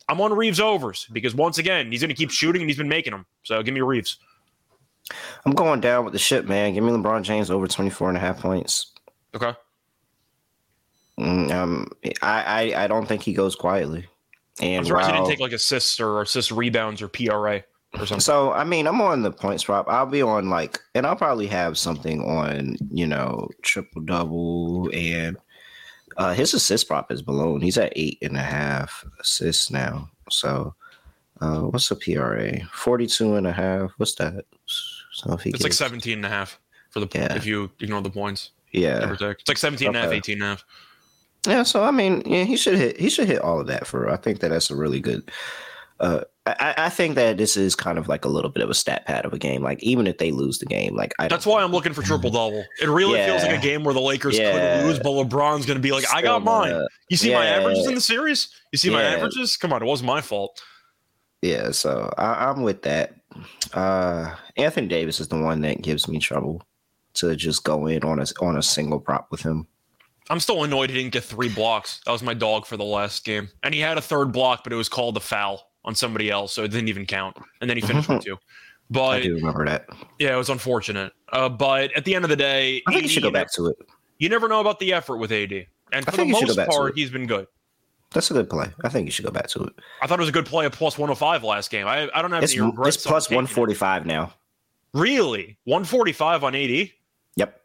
[0.07, 2.89] I'm on Reaves overs because once again, he's going to keep shooting and he's been
[2.89, 3.25] making them.
[3.43, 4.17] So give me Reaves.
[5.45, 6.73] I'm going down with the ship, man.
[6.73, 8.93] Give me LeBron James over 24 and a half points.
[9.35, 9.53] Okay.
[11.19, 11.87] Mm, um,
[12.21, 14.07] I, I, I don't think he goes quietly.
[14.61, 17.63] And I'm surprised while, he didn't take like assists or assist rebounds or PRA
[17.93, 18.19] or something.
[18.19, 19.87] So I mean, I'm on the points prop.
[19.87, 25.37] I'll be on like, and I'll probably have something on, you know, triple double and
[26.17, 27.61] uh, his assist prop is balloon.
[27.61, 30.09] He's at eight and a half assists now.
[30.29, 30.73] So
[31.41, 32.65] uh, what's the PRA?
[32.71, 33.91] 42 and a half.
[33.97, 34.45] What's that?
[35.15, 37.33] So if he it's gets, like 17 and a half for the yeah.
[37.35, 38.51] if you ignore the points.
[38.71, 39.13] Yeah.
[39.13, 39.87] It's like 17 okay.
[39.87, 40.65] and a half, 18 and a half.
[41.47, 44.09] Yeah, so I mean, yeah, he should hit he should hit all of that for
[44.09, 45.31] I think that that's a really good
[45.99, 48.73] uh I, I think that this is kind of like a little bit of a
[48.73, 49.63] stat pad of a game.
[49.63, 52.29] Like even if they lose the game, like I that's why I'm looking for triple
[52.29, 52.63] double.
[52.81, 53.27] It really yeah.
[53.27, 54.81] feels like a game where the Lakers yeah.
[54.81, 57.45] could lose, but LeBron's going to be like, Still "I got mine." You see my
[57.45, 58.49] averages in the series?
[58.71, 59.57] You see my averages?
[59.57, 60.61] Come on, it wasn't my fault.
[61.41, 63.15] Yeah, so I, am with that.
[63.73, 66.63] Uh, Anthony Davis is the one that gives me trouble
[67.15, 69.67] to just go in on a on a single prop with him.
[70.29, 72.01] I'm still annoyed he didn't get three blocks.
[72.05, 74.73] That was my dog for the last game, and he had a third block, but
[74.73, 77.37] it was called a foul on somebody else, so it didn't even count.
[77.61, 78.37] And then he finished with two.
[78.89, 79.87] But I do remember that.
[80.19, 81.13] Yeah, it was unfortunate.
[81.31, 83.51] Uh, but at the end of the day, I think AD, you should go back
[83.53, 83.77] to it.
[84.19, 87.27] You never know about the effort with AD, and for the most part, he's been
[87.27, 87.47] good.
[88.15, 88.67] That's a good play.
[88.81, 89.73] I think you should go back to it.
[90.01, 91.85] I thought it was a good play at plus 105 last game.
[91.85, 92.95] I, I don't have it's, any regrets.
[92.95, 94.33] It's plus 145 now.
[94.93, 95.57] Really?
[95.65, 96.89] 145 on AD?
[97.35, 97.61] Yep.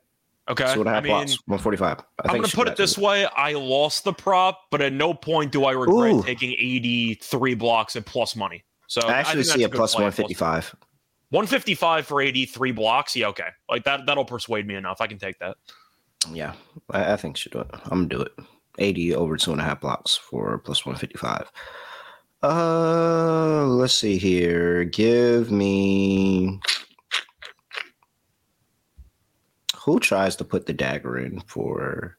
[0.49, 0.67] Okay.
[0.67, 1.99] So what I, mean, 145.
[1.99, 3.27] I am going to put it this way.
[3.27, 6.23] I lost the prop, but at no point do I regret Ooh.
[6.25, 8.65] taking AD three blocks at plus money.
[8.89, 10.75] So I actually I see a plus 155.
[11.29, 13.15] 155 for AD three blocks.
[13.15, 13.51] Yeah, okay.
[13.69, 15.01] Like that that'll persuade me enough.
[15.01, 15.57] I can take that.
[16.33, 16.55] Yeah,
[16.91, 17.69] I, I think should do it.
[17.85, 18.33] I'm gonna do it.
[18.81, 21.51] AD over two and a half blocks for plus 155.
[22.43, 24.85] Uh, let's see here.
[24.85, 26.59] Give me.
[29.77, 32.17] Who tries to put the dagger in for?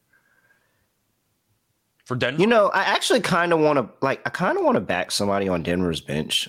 [2.06, 2.42] For Denver?
[2.42, 4.22] You know, I actually kind of want to like.
[4.26, 6.48] I kind of want to back somebody on Denver's bench.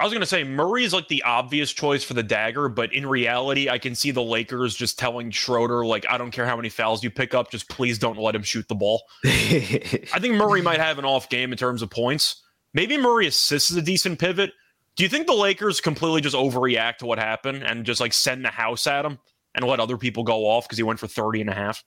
[0.00, 2.92] I was going to say Murray is like the obvious choice for the dagger, but
[2.92, 6.54] in reality, I can see the Lakers just telling Schroeder, like, I don't care how
[6.54, 9.02] many fouls you pick up, just please don't let him shoot the ball.
[9.24, 12.42] I think Murray might have an off game in terms of points.
[12.74, 14.52] Maybe Murray assists is a decent pivot.
[14.94, 18.44] Do you think the Lakers completely just overreact to what happened and just like send
[18.44, 19.18] the house at him
[19.54, 21.82] and let other people go off because he went for 30 and a half?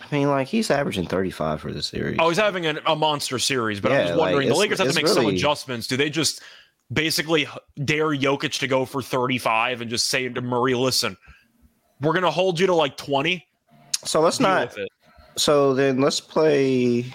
[0.00, 2.16] I mean, like he's averaging 35 for the series.
[2.20, 4.78] Oh, he's having a, a monster series, but yeah, I'm just wondering like, the Lakers
[4.78, 5.14] have to make really...
[5.14, 5.86] some adjustments.
[5.86, 6.42] Do they just
[6.92, 7.46] basically
[7.84, 11.16] dare Jokic to go for 35 and just say to Murray, listen,
[12.00, 13.46] we're going to hold you to like 20.
[14.04, 14.74] So let's not.
[15.36, 17.06] So then let's play.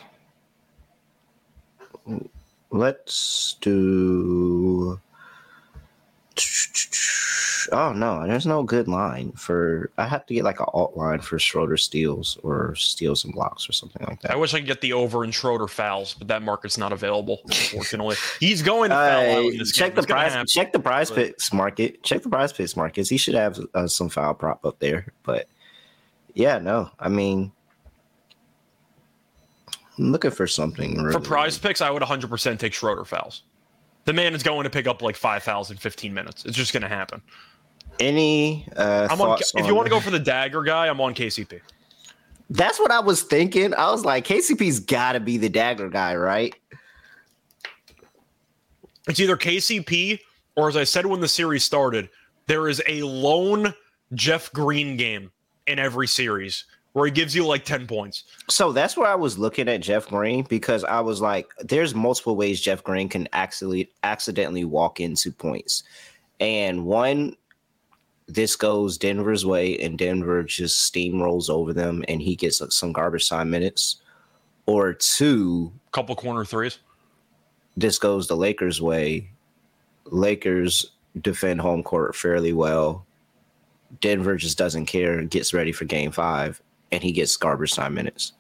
[2.72, 5.00] Let's do
[7.74, 9.92] oh no, there's no good line for.
[9.98, 13.68] I have to get like an alt line for Schroeder steals or steals and blocks
[13.68, 14.32] or something like that.
[14.32, 17.42] I wish I could get the over in Schroeder fouls, but that market's not available.
[17.46, 20.52] Unfortunately, he's going to foul uh, Check the price.
[20.52, 22.04] Check the PrizePicks market.
[22.04, 23.10] Check the PrizePicks markets.
[23.10, 25.48] He should have uh, some foul prop up there, but
[26.34, 27.52] yeah, no, I mean.
[30.00, 31.14] I'm looking for something really.
[31.14, 33.44] For prize picks, I would 100% take Schroeder fouls.
[34.06, 36.46] The man is going to pick up like five fouls in 15 minutes.
[36.46, 37.22] It's just going to happen.
[38.00, 41.14] Any uh, I'm on, if you want to go for the dagger guy, I'm on
[41.14, 41.62] KCP.
[42.50, 43.74] That's what I was thinking.
[43.74, 46.56] I was like, KCP's got to be the dagger guy, right?
[49.08, 50.20] It's either KCP
[50.56, 52.10] or, as I said when the series started,
[52.48, 53.74] there is a lone
[54.14, 55.32] Jeff Green game
[55.68, 58.24] in every series where he gives you like 10 points.
[58.50, 62.36] So that's where I was looking at Jeff Green because I was like, there's multiple
[62.36, 65.84] ways Jeff Green can actually accidentally walk into points.
[66.40, 67.36] And one
[68.28, 73.30] this goes Denver's way and Denver just steamrolls over them and he gets some garbage
[73.30, 73.98] time minutes,
[74.66, 76.80] or two, couple corner threes.
[77.76, 79.30] This goes the Lakers' way.
[80.06, 83.06] Lakers defend home court fairly well,
[84.02, 86.62] Denver just doesn't care, gets ready for game five,
[86.92, 88.34] and he gets garbage time minutes.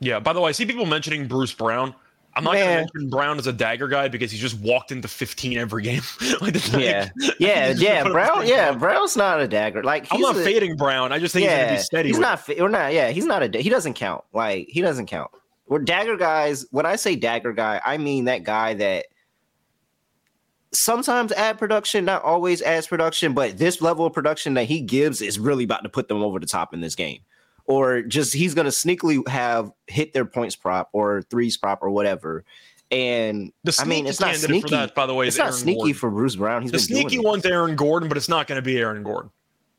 [0.00, 0.18] Yeah.
[0.18, 1.94] By the way, I see people mentioning Bruce Brown.
[2.34, 5.06] I'm not going to mention Brown as a dagger guy because he's just walked into
[5.06, 6.02] 15 every game.
[6.40, 8.04] like yeah, yeah, yeah.
[8.04, 9.82] Brown, yeah, Brown's not a dagger.
[9.82, 11.12] Like I'm not a, fading Brown.
[11.12, 12.08] I just think yeah, he's going to be steady.
[12.08, 12.48] He's not.
[12.48, 12.92] We're not.
[12.92, 13.58] Yeah, he's not a.
[13.58, 14.24] He doesn't count.
[14.32, 15.30] Like he doesn't count.
[15.66, 16.66] We're dagger guys.
[16.70, 19.06] When I say dagger guy, I mean that guy that
[20.72, 25.20] sometimes add production, not always adds production, but this level of production that he gives
[25.20, 27.20] is really about to put them over the top in this game
[27.72, 31.90] or just he's going to sneakily have hit their points prop or threes prop or
[31.90, 32.44] whatever.
[32.90, 34.68] And I mean, it's not sneaky.
[34.68, 35.94] That, by the way, it's not Aaron sneaky Gordon.
[35.94, 36.62] for Bruce Brown.
[36.62, 39.30] He's the sneaky one's Aaron Gordon, but it's not going to be Aaron Gordon.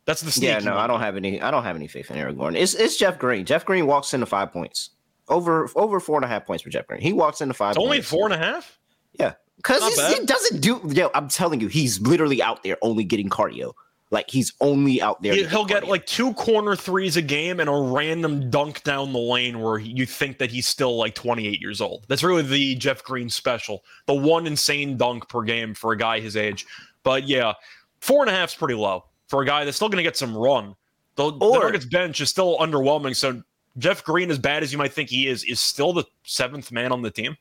[0.05, 0.51] That's the sneaky.
[0.51, 0.79] Yeah, no, one.
[0.83, 1.39] I don't have any.
[1.39, 2.59] I don't have any faith in Aaron Gordon.
[2.59, 3.45] It's it's Jeff Green.
[3.45, 4.89] Jeff Green walks into five points,
[5.29, 7.01] over over four and a half points for Jeff Green.
[7.01, 7.75] He walks into five.
[7.75, 8.79] It's only four and a half.
[9.19, 9.83] Yeah, because
[10.17, 10.81] he doesn't do.
[10.87, 13.73] Yo, I'm telling you, he's literally out there only getting cardio.
[14.13, 15.33] Like he's only out there.
[15.33, 19.19] He, will get like two corner threes a game and a random dunk down the
[19.19, 22.05] lane where you think that he's still like 28 years old.
[22.07, 23.83] That's really the Jeff Green special.
[24.05, 26.67] The one insane dunk per game for a guy his age.
[27.01, 27.53] But yeah,
[28.01, 30.15] four and a half is pretty low for a guy that's still going to get
[30.15, 30.75] some run.
[31.15, 33.15] The, or, the Nuggets bench is still underwhelming.
[33.15, 33.41] So
[33.79, 36.91] Jeff Green, as bad as you might think he is, is still the seventh man
[36.91, 37.35] on the team.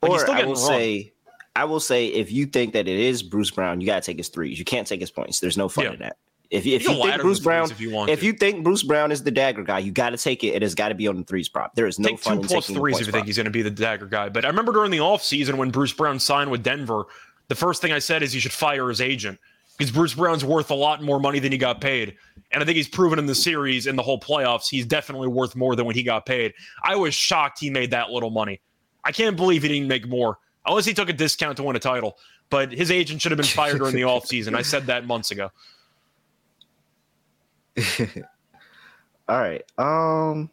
[0.00, 0.56] Like or I will run.
[0.56, 1.12] say
[1.54, 4.28] I will say if you think that it is Bruce Brown, you gotta take his
[4.28, 4.58] threes.
[4.58, 5.40] You can't take his points.
[5.40, 5.92] There's no fun yeah.
[5.92, 6.16] in that.
[6.50, 9.22] If, if you, you think Bruce Brown, if, you, if you, think Bruce Brown is
[9.22, 10.48] the dagger guy, you got to take it.
[10.48, 11.74] It has got to be on the threes prop.
[11.74, 13.62] There is no take fun two plus threes if you think he's going to be
[13.62, 14.28] the dagger guy.
[14.28, 17.06] But I remember during the offseason when Bruce Brown signed with Denver,
[17.48, 19.38] the first thing I said is he should fire his agent
[19.78, 22.16] because Bruce Brown's worth a lot more money than he got paid.
[22.50, 25.56] And I think he's proven in the series in the whole playoffs, he's definitely worth
[25.56, 26.52] more than when he got paid.
[26.84, 28.60] I was shocked he made that little money.
[29.04, 31.80] I can't believe he didn't make more unless he took a discount to win a
[31.80, 32.18] title.
[32.50, 34.54] But his agent should have been fired during the offseason.
[34.54, 35.50] I said that months ago.
[39.28, 39.62] All right.
[39.78, 40.50] Um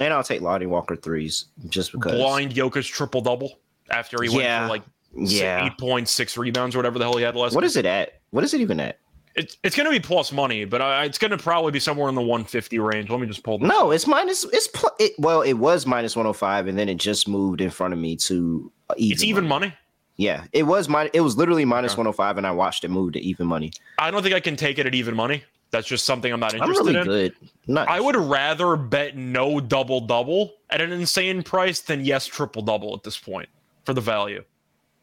[0.00, 3.60] and I'll take Lonnie Walker threes just because blind Jokic triple double
[3.90, 4.82] after he went for like
[5.14, 5.66] yeah.
[5.66, 7.54] eight points, six rebounds, or whatever the hell he had last.
[7.54, 8.20] What is it at?
[8.30, 8.98] What is it even at?
[9.34, 12.08] It's it's going to be plus money, but uh, it's going to probably be somewhere
[12.08, 13.08] in the 150 range.
[13.10, 13.58] Let me just pull.
[13.58, 13.94] no, up.
[13.94, 14.44] it's minus.
[14.44, 17.94] It's pl- it, well, it was minus 105, and then it just moved in front
[17.94, 19.12] of me to uh, even.
[19.12, 19.68] It's even money.
[19.68, 19.76] money.
[20.16, 21.10] Yeah, it was my.
[21.14, 23.72] It was literally minus 105, and I watched it move to even money.
[23.98, 25.42] I don't think I can take it at even money.
[25.70, 27.06] That's just something I'm not interested I'm really in.
[27.06, 27.34] Good.
[27.66, 27.86] Nice.
[27.88, 32.94] I would rather bet no double double at an insane price than yes triple double
[32.94, 33.48] at this point
[33.86, 34.44] for the value.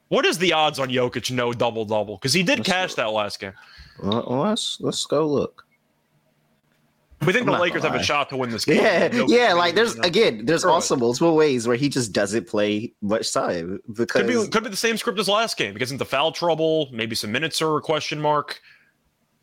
[0.09, 2.17] What is the odds on Jokic no double double?
[2.17, 3.53] Because he did let's cash that last game.
[4.01, 5.65] Well, let's let's go look.
[7.25, 8.81] We think I'm the Lakers have a shot to win this game.
[8.81, 9.53] Yeah, yeah.
[9.53, 14.21] Like there's again, there's also multiple ways where he just doesn't play much time because
[14.21, 15.73] could be could be the same script as last game.
[15.73, 18.61] He gets into foul trouble, maybe some minutes or a question mark.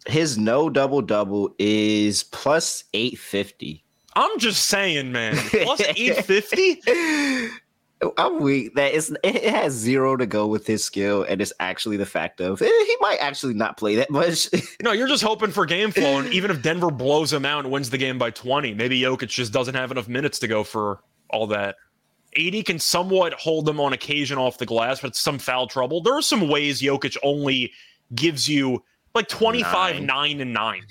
[0.06, 3.84] His no double double is plus eight fifty.
[4.14, 5.36] I'm just saying, man.
[5.36, 6.80] Plus eight fifty.
[8.18, 8.74] I'm weak.
[8.74, 12.40] That is it has zero to go with his skill, and it's actually the fact
[12.40, 14.49] of eh, he might actually not play that much.
[14.82, 17.72] no, you're just hoping for game flow, and even if Denver blows him out and
[17.72, 21.01] wins the game by 20, maybe Jokic just doesn't have enough minutes to go for
[21.30, 21.76] all that.
[22.38, 26.03] AD can somewhat hold them on occasion off the glass, but some foul trouble.
[26.03, 27.72] There are some ways Jokic only
[28.14, 28.84] gives you
[29.14, 30.82] like 25, nine, nine and nine,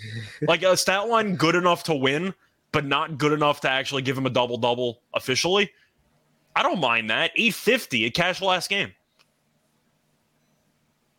[0.41, 2.33] like a stat line good enough to win,
[2.71, 5.71] but not good enough to actually give him a double double officially.
[6.55, 7.31] I don't mind that.
[7.35, 8.93] 850 at cash last game.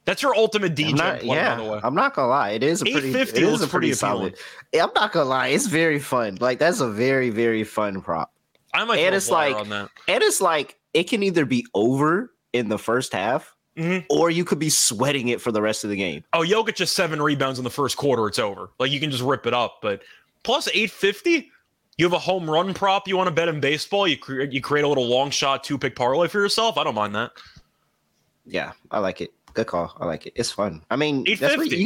[0.06, 0.94] That's your ultimate DJ.
[0.94, 2.50] Not, yeah, I'm not gonna lie.
[2.50, 3.10] It is a pretty.
[3.10, 4.38] It is a pretty, pretty solid.
[4.72, 5.48] I'm not gonna lie.
[5.48, 6.38] It's very fun.
[6.40, 8.32] Like that's a very very fun prop.
[8.72, 12.78] I might and it's like and it's like it can either be over in the
[12.78, 14.06] first half, mm-hmm.
[14.08, 16.22] or you could be sweating it for the rest of the game.
[16.32, 18.28] Oh, Jokic just seven rebounds in the first quarter.
[18.28, 18.70] It's over.
[18.78, 19.78] Like you can just rip it up.
[19.82, 20.02] But
[20.44, 21.50] plus 850.
[21.98, 24.06] You have a home run prop you want to bet in baseball.
[24.06, 26.76] You create you create a little long shot two pick parlay for yourself.
[26.76, 27.32] I don't mind that.
[28.44, 29.32] Yeah, I like it.
[29.54, 29.96] Good call.
[29.98, 30.34] I like it.
[30.36, 30.84] It's fun.
[30.90, 31.36] I mean, you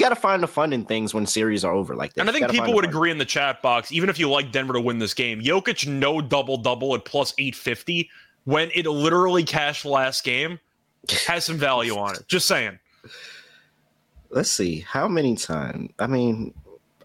[0.00, 2.20] got to find the fun in things when series are over like this.
[2.20, 4.72] And I think people would agree in the chat box, even if you like Denver
[4.72, 8.10] to win this game, Jokic no double double at plus 850
[8.44, 10.58] when it literally cashed last game
[11.28, 12.26] has some value on it.
[12.26, 12.78] Just saying.
[14.30, 14.80] Let's see.
[14.80, 15.92] How many times?
[16.00, 16.52] I mean,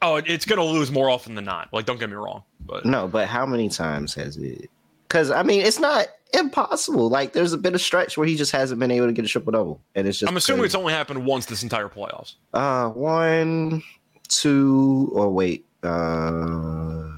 [0.06, 1.74] Oh, it's going to lose more often than not.
[1.74, 2.43] Like, don't get me wrong.
[2.60, 4.70] But no, but how many times has it?
[5.08, 7.10] Because I mean, it's not impossible.
[7.10, 9.28] Like, there's a bit of stretch where he just hasn't been able to get a
[9.28, 10.30] triple double, and it's just.
[10.30, 10.68] I'm assuming crazy.
[10.68, 12.36] it's only happened once this entire playoffs.
[12.53, 13.82] Uh, one,
[14.28, 17.10] two, or wait, uh,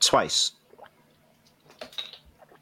[0.00, 0.52] twice.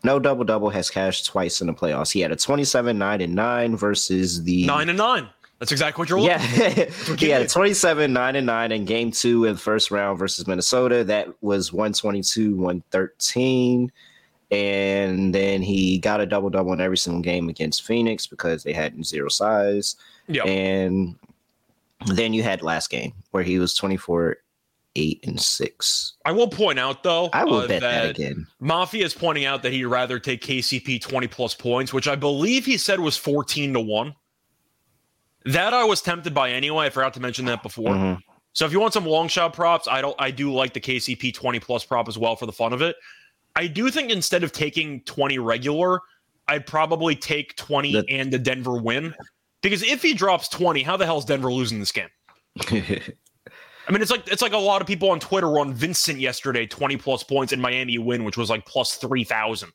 [0.03, 2.11] No double double has cashed twice in the playoffs.
[2.11, 5.29] He had a 27 9 and 9 versus the 9 and 9.
[5.61, 9.11] That's exactly what you're looking Yeah, he had a 27 9 and 9 in game
[9.11, 11.05] two in the first round versus Minnesota.
[11.05, 13.93] That was 122 113.
[14.51, 18.73] And then he got a double double in every single game against Phoenix because they
[18.73, 19.97] had zero size.
[20.29, 20.45] Yeah.
[20.45, 21.17] And
[22.07, 24.39] then you had last game where he was 24
[24.97, 26.15] 8 and 6.
[26.25, 28.47] I will point out though, I will uh, bet that, that again.
[28.61, 32.65] Mafia is pointing out that he'd rather take KCP 20 plus points, which I believe
[32.65, 34.15] he said was 14 to 1.
[35.45, 36.87] That I was tempted by anyway.
[36.87, 37.95] I forgot to mention that before.
[37.95, 38.19] Mhm.
[38.53, 41.33] So if you want some long shot props, I don't I do like the KCP
[41.33, 42.97] 20 plus prop as well for the fun of it.
[43.57, 46.01] I do think instead of taking 20 regular,
[46.49, 49.15] I'd probably take 20 The- and the Denver win.
[49.63, 52.09] Because if he drops 20, how the hell is Denver losing this game?
[53.89, 56.19] I mean, it's like it's like a lot of people on Twitter were on Vincent
[56.21, 59.71] yesterday, 20 plus points in Miami win, which was like plus 3,000.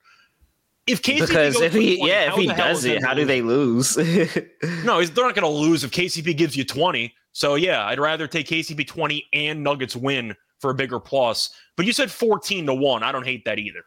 [0.87, 3.97] If KCP because if he 20, yeah, if he does it, how do they lose?
[4.83, 7.11] No, they're not going to lose if KCP gives you 20.
[7.31, 11.49] So yeah, I'd rather take KCP 20 and Nuggets win for a bigger plus.
[11.75, 13.03] But you said 14 to 1.
[13.03, 13.81] I don't hate that either.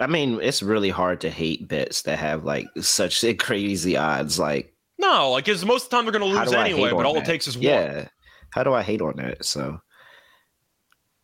[0.00, 4.38] I mean, it's really hard to hate bets that have like such crazy odds.
[4.38, 7.14] Like, No, like because most of the time they're going to lose anyway, but all
[7.14, 7.24] that?
[7.24, 7.64] it takes is one.
[7.64, 8.08] Yeah,
[8.50, 9.44] how do I hate on that?
[9.44, 9.78] So,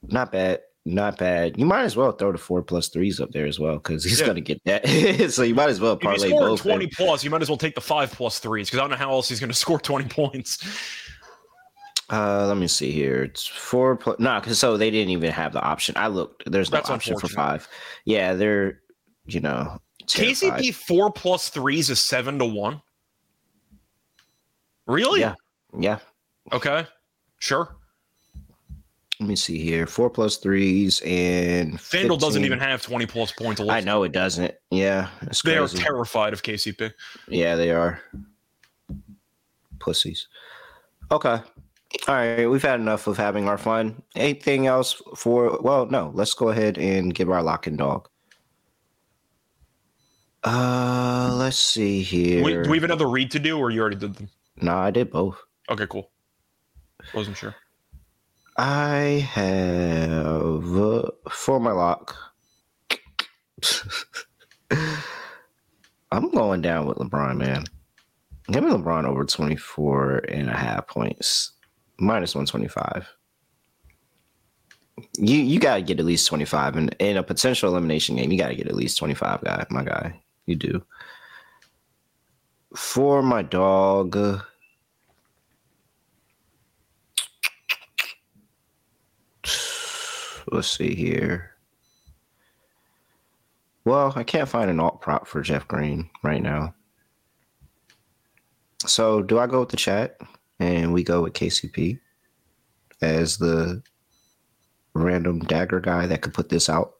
[0.03, 1.59] not bad, not bad.
[1.59, 4.20] You might as well throw the four plus threes up there as well because he's
[4.20, 4.26] Yeah.
[4.26, 4.87] gonna get that.
[5.30, 6.62] so you might as well parlay both.
[6.62, 6.91] 20 in.
[6.91, 9.11] plus, you might as well take the 5 plus threes because I don't know how
[9.11, 10.59] else he's going to score 20 points.
[12.11, 13.22] Uh, let me see here.
[13.22, 14.18] It's four plus.
[14.18, 15.95] No, because so they didn't even have the option.
[15.97, 16.51] I looked.
[16.51, 17.66] There's no That's option for five.
[18.05, 18.80] Yeah, they're
[19.24, 20.61] you know terrified.
[20.61, 22.83] KCP 4 plus threes is 7 to 1.
[24.87, 25.20] Really?
[25.20, 25.35] Yeah.
[25.78, 26.01] Yeah.
[26.53, 26.87] Okay.
[27.39, 27.76] Sure.
[29.23, 29.87] Let me see here.
[29.87, 33.61] Four plus threes and FanDuel doesn't even have 20 plus points.
[33.61, 34.53] I know it doesn't.
[34.73, 35.11] Yeah,
[35.45, 36.93] They are terrified of KCP.
[37.29, 38.01] yeah, they are
[39.79, 40.27] pussies.
[41.12, 41.41] Okay.
[42.09, 44.03] All right, we've had enough of having our fun.
[44.16, 45.57] Anything else for?
[45.62, 46.11] Well, no.
[46.14, 48.09] Let's go ahead and give our lock and dog.
[50.43, 52.43] Uh, let's see here.
[52.43, 54.29] We, do we have another read to do, or you already did them?
[54.61, 55.41] no, I did both.
[55.70, 56.11] Okay, cool.
[57.14, 57.55] Wasn't sure.
[58.57, 60.64] I have
[61.30, 62.14] for my lock.
[66.12, 67.64] I'm going down with LeBron, man.
[68.50, 71.53] Give me LeBron over 24 and a half points,
[71.98, 73.09] minus 125.
[75.16, 76.76] You you got to get at least 25.
[76.76, 79.64] And in a potential elimination game, you got to get at least 25, guy.
[79.70, 80.20] My guy.
[80.44, 80.84] You do.
[82.76, 84.42] For my dog.
[90.53, 91.57] Let's see here.
[93.86, 96.74] Well, I can't find an alt prop for Jeff Green right now.
[98.84, 100.18] So, do I go with the chat
[100.61, 101.98] and we go with KCP
[103.00, 103.82] as the
[104.92, 106.96] random dagger guy that could put this out?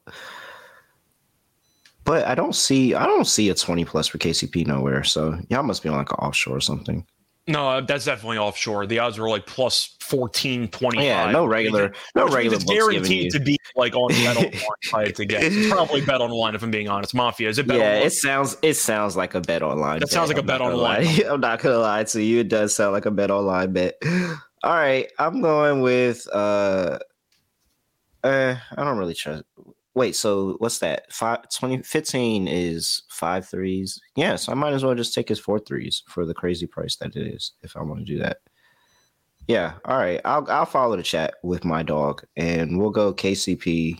[2.05, 5.03] But I don't see I don't see a 20 plus for KCP nowhere.
[5.03, 7.05] So, y'all must be on like an offshore or something.
[7.45, 8.85] No, that's definitely offshore.
[8.85, 11.03] The odds are like plus 14, 25.
[11.03, 15.15] Yeah, no regular no regular it's guaranteed to be like on BetOnline if I had
[15.17, 15.43] to guess.
[15.43, 17.13] It's probably BetOnline if I'm being honest.
[17.13, 18.07] Mafia is it bet yeah, online?
[18.07, 19.99] it sounds it sounds like a BetOnline.
[19.99, 20.77] That sounds like a I'm not BetOnline.
[20.77, 21.23] lie.
[21.29, 22.39] I'm not gonna lie to you.
[22.39, 23.95] It does sound like a BetOnline bet.
[24.63, 26.99] All right, I'm going with uh,
[28.23, 29.43] uh I don't really trust.
[29.95, 31.11] Wait, so what's that?
[31.13, 34.01] Five, 20, 15 is five threes.
[34.15, 37.15] Yes, I might as well just take his four threes for the crazy price that
[37.15, 38.37] it is if I want to do that.
[39.47, 40.21] Yeah, all right.
[40.23, 43.99] I'll I'll follow the chat with my dog and we'll go KCP.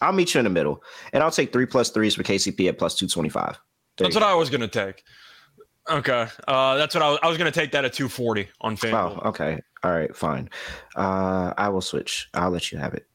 [0.00, 0.82] I'll meet you in the middle.
[1.12, 3.58] And I'll take three plus threes for KCP at plus two twenty five.
[3.96, 5.02] That's what I was going to take.
[5.90, 6.26] Okay.
[6.46, 9.20] Uh, that's what I was, I was going to take that at 240 on FanDuel.
[9.24, 9.60] Oh, okay.
[9.82, 10.50] All right, fine.
[10.94, 12.28] Uh, I will switch.
[12.34, 13.06] I'll let you have it.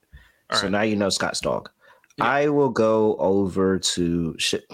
[0.54, 0.72] All so right.
[0.72, 1.70] now you know Scott's dog.
[2.18, 2.26] Yeah.
[2.26, 4.66] I will go over to shit.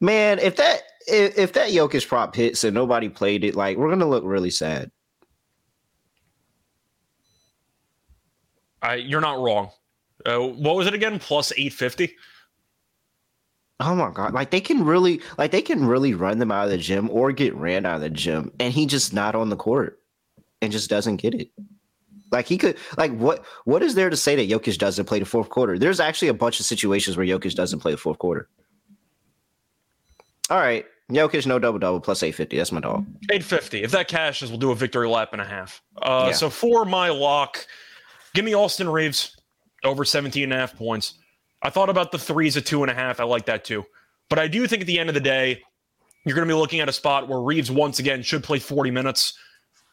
[0.00, 3.88] Man, if that if, if that Jokic prop hits and nobody played it, like we're
[3.88, 4.90] gonna look really sad.
[8.80, 9.70] I, you're not wrong.
[10.24, 11.18] Uh, what was it again?
[11.18, 12.14] Plus 850?
[13.80, 14.34] Oh my god!
[14.34, 17.30] Like they can really, like they can really run them out of the gym or
[17.30, 20.00] get ran out of the gym, and he just not on the court
[20.60, 21.50] and just doesn't get it.
[22.30, 23.44] Like he could, like what?
[23.64, 25.78] What is there to say that Jokic doesn't play the fourth quarter?
[25.78, 28.48] There's actually a bunch of situations where Jokic doesn't play the fourth quarter.
[30.50, 32.56] All right, Jokic no double double plus eight fifty.
[32.56, 33.06] That's my dog.
[33.30, 33.82] 850.
[33.82, 35.82] If that cashes, we'll do a victory lap and a half.
[36.00, 36.32] Uh, Yeah.
[36.32, 37.66] So for my lock,
[38.34, 39.36] give me Austin Reaves
[39.84, 41.14] over 17 and a half points.
[41.62, 43.20] I thought about the threes at two and a half.
[43.20, 43.84] I like that too.
[44.28, 45.62] But I do think at the end of the day,
[46.24, 48.90] you're going to be looking at a spot where Reaves once again should play 40
[48.90, 49.36] minutes.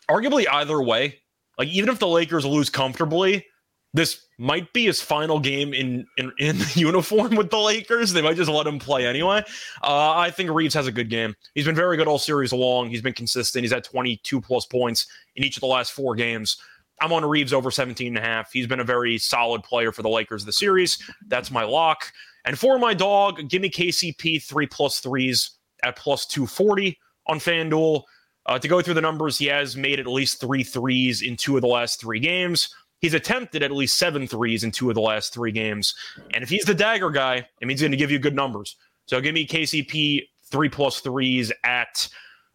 [0.10, 1.20] Arguably, either way,
[1.58, 3.46] like even if the Lakers lose comfortably,
[3.94, 8.12] this might be his final game in in, in uniform with the Lakers.
[8.12, 9.44] They might just let him play anyway.
[9.82, 11.36] Uh, I think Reaves has a good game.
[11.56, 12.90] He's been very good all series long.
[12.90, 13.64] He's been consistent.
[13.64, 16.58] He's had 22 plus points in each of the last four games.
[17.02, 18.52] I'm on Reaves over 17 and a half.
[18.52, 20.98] He's been a very solid player for the Lakers this series.
[21.28, 22.12] That's my lock.
[22.46, 25.52] And for my dog, give me KCP three plus threes
[25.84, 26.98] at plus 240
[27.28, 28.04] on FanDuel.
[28.46, 31.56] Uh, to go through the numbers, he has made at least three threes in two
[31.56, 32.74] of the last three games.
[33.00, 35.96] He's attempted at least seven threes in two of the last three games.
[36.34, 38.76] And if he's the dagger guy, it means he's going to give you good numbers.
[39.08, 42.08] So give me KCP three plus threes at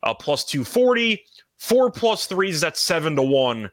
[0.02, 1.22] uh, plus 240.
[1.58, 3.70] Four plus threes is at seven to one.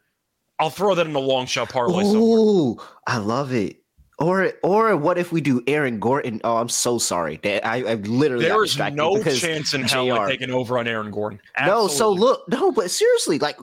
[0.59, 2.03] I'll throw that in the long shot parlay.
[2.03, 3.77] Ooh, I love it.
[4.19, 6.41] Or or what if we do Aaron Gordon?
[6.43, 7.39] Oh, I'm so sorry.
[7.43, 11.39] I, I literally there is no chance in hell I'm taking over on Aaron Gordon.
[11.55, 11.83] Absolutely.
[11.83, 13.57] No, so look, no, but seriously, like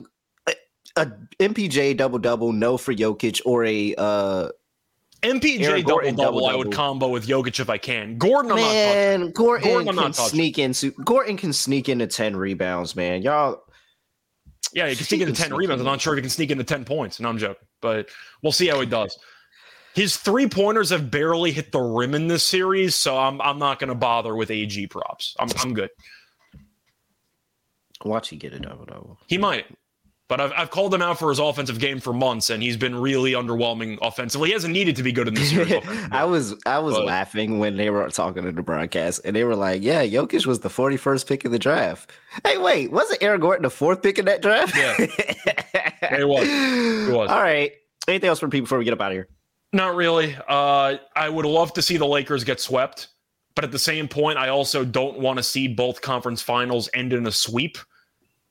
[0.95, 1.07] a
[1.39, 4.49] MPJ double double, no for Jokic or a uh
[5.21, 8.17] MPJ double double, I would combo with Jokic if I can.
[8.17, 10.73] Gordon, I'm man, not Gordon, Gordon can sneak in.
[11.03, 13.21] Gordon can sneak into ten rebounds, man.
[13.23, 13.63] Y'all.
[14.73, 15.81] Yeah, he can sneak into ten rebounds.
[15.81, 17.19] I'm not sure if he can sneak into ten points.
[17.19, 18.07] No, I'm joking, but
[18.41, 19.17] we'll see how he does.
[19.95, 23.79] His three pointers have barely hit the rim in this series, so I'm I'm not
[23.79, 25.35] going to bother with AG props.
[25.39, 25.89] I'm I'm good.
[28.03, 29.17] Watch he get a double double.
[29.27, 29.65] He might.
[30.27, 32.95] But I've, I've called him out for his offensive game for months, and he's been
[32.95, 34.49] really underwhelming offensively.
[34.49, 35.83] He hasn't needed to be good in this series.
[36.11, 39.43] I was I was but, laughing when they were talking to the broadcast, and they
[39.43, 42.11] were like, "Yeah, Jokic was the 41st pick in the draft."
[42.43, 44.75] Hey, wait, wasn't Aaron Gordon the fourth pick in that draft?
[44.75, 46.47] Yeah, it was.
[46.49, 47.29] It was.
[47.29, 47.71] All right.
[48.07, 49.29] Anything else for people before we get up out of here?
[49.75, 50.37] Not really.
[50.47, 53.09] Uh, I would love to see the Lakers get swept,
[53.55, 57.11] but at the same point, I also don't want to see both conference finals end
[57.11, 57.77] in a sweep.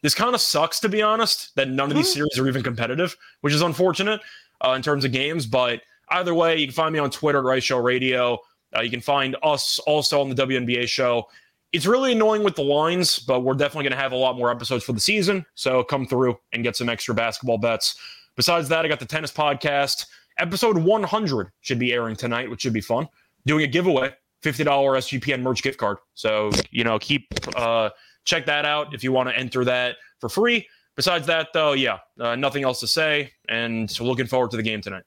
[0.02, 3.16] This kind of sucks, to be honest, that none of these series are even competitive,
[3.40, 4.20] which is unfortunate
[4.62, 5.46] uh, in terms of games.
[5.46, 8.38] But either way, you can find me on Twitter at Rice Show Radio.
[8.76, 11.26] Uh, you can find us also on the WNBA show.
[11.72, 14.50] It's really annoying with the lines, but we're definitely going to have a lot more
[14.50, 15.46] episodes for the season.
[15.54, 17.96] So come through and get some extra basketball bets.
[18.36, 20.04] Besides that, I got the tennis podcast.
[20.38, 23.08] Episode 100 should be airing tonight, which should be fun.
[23.46, 24.12] Doing a giveaway,
[24.42, 25.98] $50 SGPN merch gift card.
[26.14, 27.26] So, you know, keep
[27.56, 27.90] uh,
[28.24, 30.66] check that out if you want to enter that for free.
[30.96, 33.32] Besides that, though, yeah, uh, nothing else to say.
[33.48, 35.02] And so looking forward to the game tonight.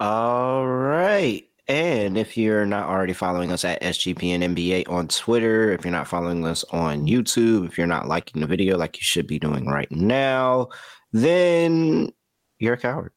[0.00, 1.46] All right.
[1.68, 6.08] And if you're not already following us at SGPN NBA on Twitter, if you're not
[6.08, 9.66] following us on YouTube, if you're not liking the video like you should be doing
[9.66, 10.68] right now,
[11.12, 12.10] then
[12.58, 13.12] you're a coward.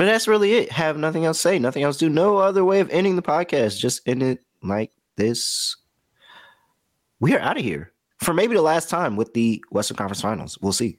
[0.00, 0.72] But that's really it.
[0.72, 2.08] Have nothing else to say, nothing else to do.
[2.08, 3.78] No other way of ending the podcast.
[3.78, 5.76] Just end it like this
[7.20, 10.56] we are out of here for maybe the last time with the Western Conference Finals.
[10.62, 10.96] We'll see.